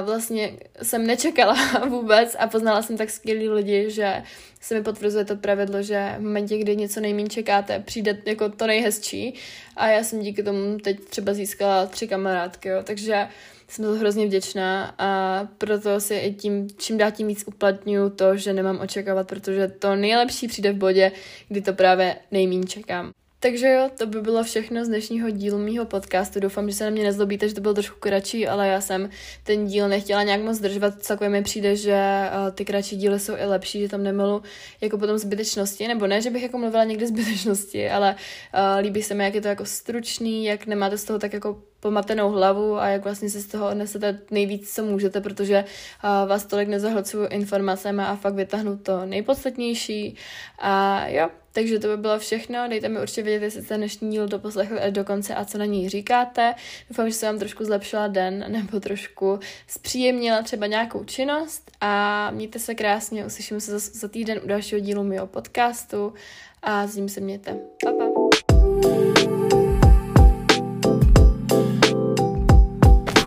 vlastně 0.06 0.52
jsem 0.82 1.06
nečekala 1.06 1.56
vůbec 1.88 2.36
a 2.38 2.46
poznala 2.46 2.82
jsem 2.82 2.96
tak 2.96 3.10
skvělý 3.10 3.48
lidi, 3.48 3.90
že 3.90 4.22
se 4.60 4.74
mi 4.74 4.82
potvrzuje 4.82 5.24
to 5.24 5.36
pravidlo, 5.36 5.82
že 5.82 6.14
v 6.18 6.22
momentě, 6.22 6.58
kdy 6.58 6.76
něco 6.76 7.00
nejméně 7.00 7.28
čekáte, 7.28 7.80
přijde 7.80 8.18
jako 8.26 8.48
to 8.48 8.66
nejhezčí. 8.66 9.34
A 9.76 9.88
já 9.88 10.04
jsem 10.04 10.20
díky 10.20 10.42
tomu 10.42 10.78
teď 10.78 11.04
třeba 11.04 11.34
získala 11.34 11.86
tři 11.86 12.08
kamarádky, 12.08 12.68
jo, 12.68 12.82
takže 12.84 13.28
jsem 13.68 13.84
to 13.84 13.92
hrozně 13.92 14.26
vděčná 14.26 14.94
a 14.98 15.40
proto 15.58 16.00
si 16.00 16.14
i 16.14 16.34
tím, 16.34 16.68
čím 16.76 16.98
dál 16.98 17.10
tím 17.10 17.26
víc 17.26 17.44
uplatňuju 17.46 18.10
to, 18.10 18.36
že 18.36 18.52
nemám 18.52 18.80
očekávat, 18.80 19.28
protože 19.28 19.68
to 19.68 19.96
nejlepší 19.96 20.48
přijde 20.48 20.72
v 20.72 20.76
bodě, 20.76 21.12
kdy 21.48 21.60
to 21.60 21.72
právě 21.72 22.16
nejméně 22.30 22.66
čekám. 22.66 23.12
Takže 23.44 23.68
jo, 23.68 23.90
to 23.98 24.06
by 24.06 24.20
bylo 24.20 24.44
všechno 24.44 24.84
z 24.84 24.88
dnešního 24.88 25.30
dílu 25.30 25.58
mýho 25.58 25.84
podcastu. 25.84 26.40
Doufám, 26.40 26.70
že 26.70 26.76
se 26.76 26.84
na 26.84 26.90
mě 26.90 27.02
nezlobíte, 27.02 27.48
že 27.48 27.54
to 27.54 27.60
bylo 27.60 27.74
trošku 27.74 27.96
kratší, 28.00 28.48
ale 28.48 28.68
já 28.68 28.80
jsem 28.80 29.10
ten 29.42 29.66
díl 29.66 29.88
nechtěla 29.88 30.22
nějak 30.22 30.42
moc 30.42 30.56
zdržovat. 30.56 30.94
Celkově 30.98 31.30
mi 31.30 31.42
přijde, 31.42 31.76
že 31.76 31.94
uh, 31.94 32.50
ty 32.50 32.64
kratší 32.64 32.96
díly 32.96 33.20
jsou 33.20 33.36
i 33.36 33.44
lepší, 33.44 33.80
že 33.80 33.88
tam 33.88 34.02
nemilu 34.02 34.42
jako 34.80 34.98
potom 34.98 35.18
zbytečnosti, 35.18 35.88
nebo 35.88 36.06
ne, 36.06 36.22
že 36.22 36.30
bych 36.30 36.42
jako 36.42 36.58
mluvila 36.58 36.84
někdy 36.84 37.06
zbytečnosti, 37.06 37.90
ale 37.90 38.14
uh, 38.14 38.82
líbí 38.82 39.02
se 39.02 39.14
mi, 39.14 39.24
jak 39.24 39.34
je 39.34 39.40
to 39.40 39.48
jako 39.48 39.64
stručný, 39.64 40.44
jak 40.44 40.66
nemáte 40.66 40.98
z 40.98 41.04
toho 41.04 41.18
tak 41.18 41.32
jako 41.32 41.62
pomatenou 41.80 42.30
hlavu 42.30 42.78
a 42.78 42.88
jak 42.88 43.04
vlastně 43.04 43.30
si 43.30 43.40
z 43.40 43.46
toho 43.46 43.68
odnesete 43.68 44.18
nejvíc, 44.30 44.74
co 44.74 44.84
můžete, 44.84 45.20
protože 45.20 45.64
uh, 45.64 46.28
vás 46.28 46.46
tolik 46.46 46.68
nezahlcuju 46.68 47.26
informacemi 47.26 48.02
a 48.02 48.16
fakt 48.16 48.34
vytáhnu 48.34 48.78
to 48.78 49.06
nejpodstatnější. 49.06 50.16
A 50.58 51.06
jo, 51.08 51.28
takže 51.54 51.78
to 51.78 51.88
by 51.88 51.96
bylo 51.96 52.18
všechno. 52.18 52.68
Dejte 52.68 52.88
mi 52.88 53.00
určitě 53.00 53.22
vědět, 53.22 53.44
jestli 53.44 53.62
jste 53.62 53.76
dnešní 53.76 54.10
díl 54.10 54.28
doposlechli 54.28 54.80
až 54.80 54.92
do 54.92 55.04
konce 55.04 55.34
a 55.34 55.44
co 55.44 55.58
na 55.58 55.64
ní 55.64 55.88
říkáte. 55.88 56.54
Doufám, 56.90 57.08
že 57.08 57.14
se 57.14 57.26
vám 57.26 57.38
trošku 57.38 57.64
zlepšila 57.64 58.08
den 58.08 58.44
nebo 58.52 58.80
trošku 58.80 59.38
zpříjemnila 59.66 60.42
třeba 60.42 60.66
nějakou 60.66 61.04
činnost 61.04 61.70
a 61.80 62.30
mějte 62.30 62.58
se 62.58 62.74
krásně. 62.74 63.26
Uslyšíme 63.26 63.60
se 63.60 63.78
za, 63.78 63.90
za 63.92 64.08
týden 64.08 64.40
u 64.44 64.46
dalšího 64.46 64.80
dílu 64.80 65.04
mého 65.04 65.26
podcastu 65.26 66.14
a 66.62 66.86
s 66.86 66.96
ním 66.96 67.08
se 67.08 67.20
mějte. 67.20 67.58
Pa, 67.84 67.92
pa. 67.92 68.23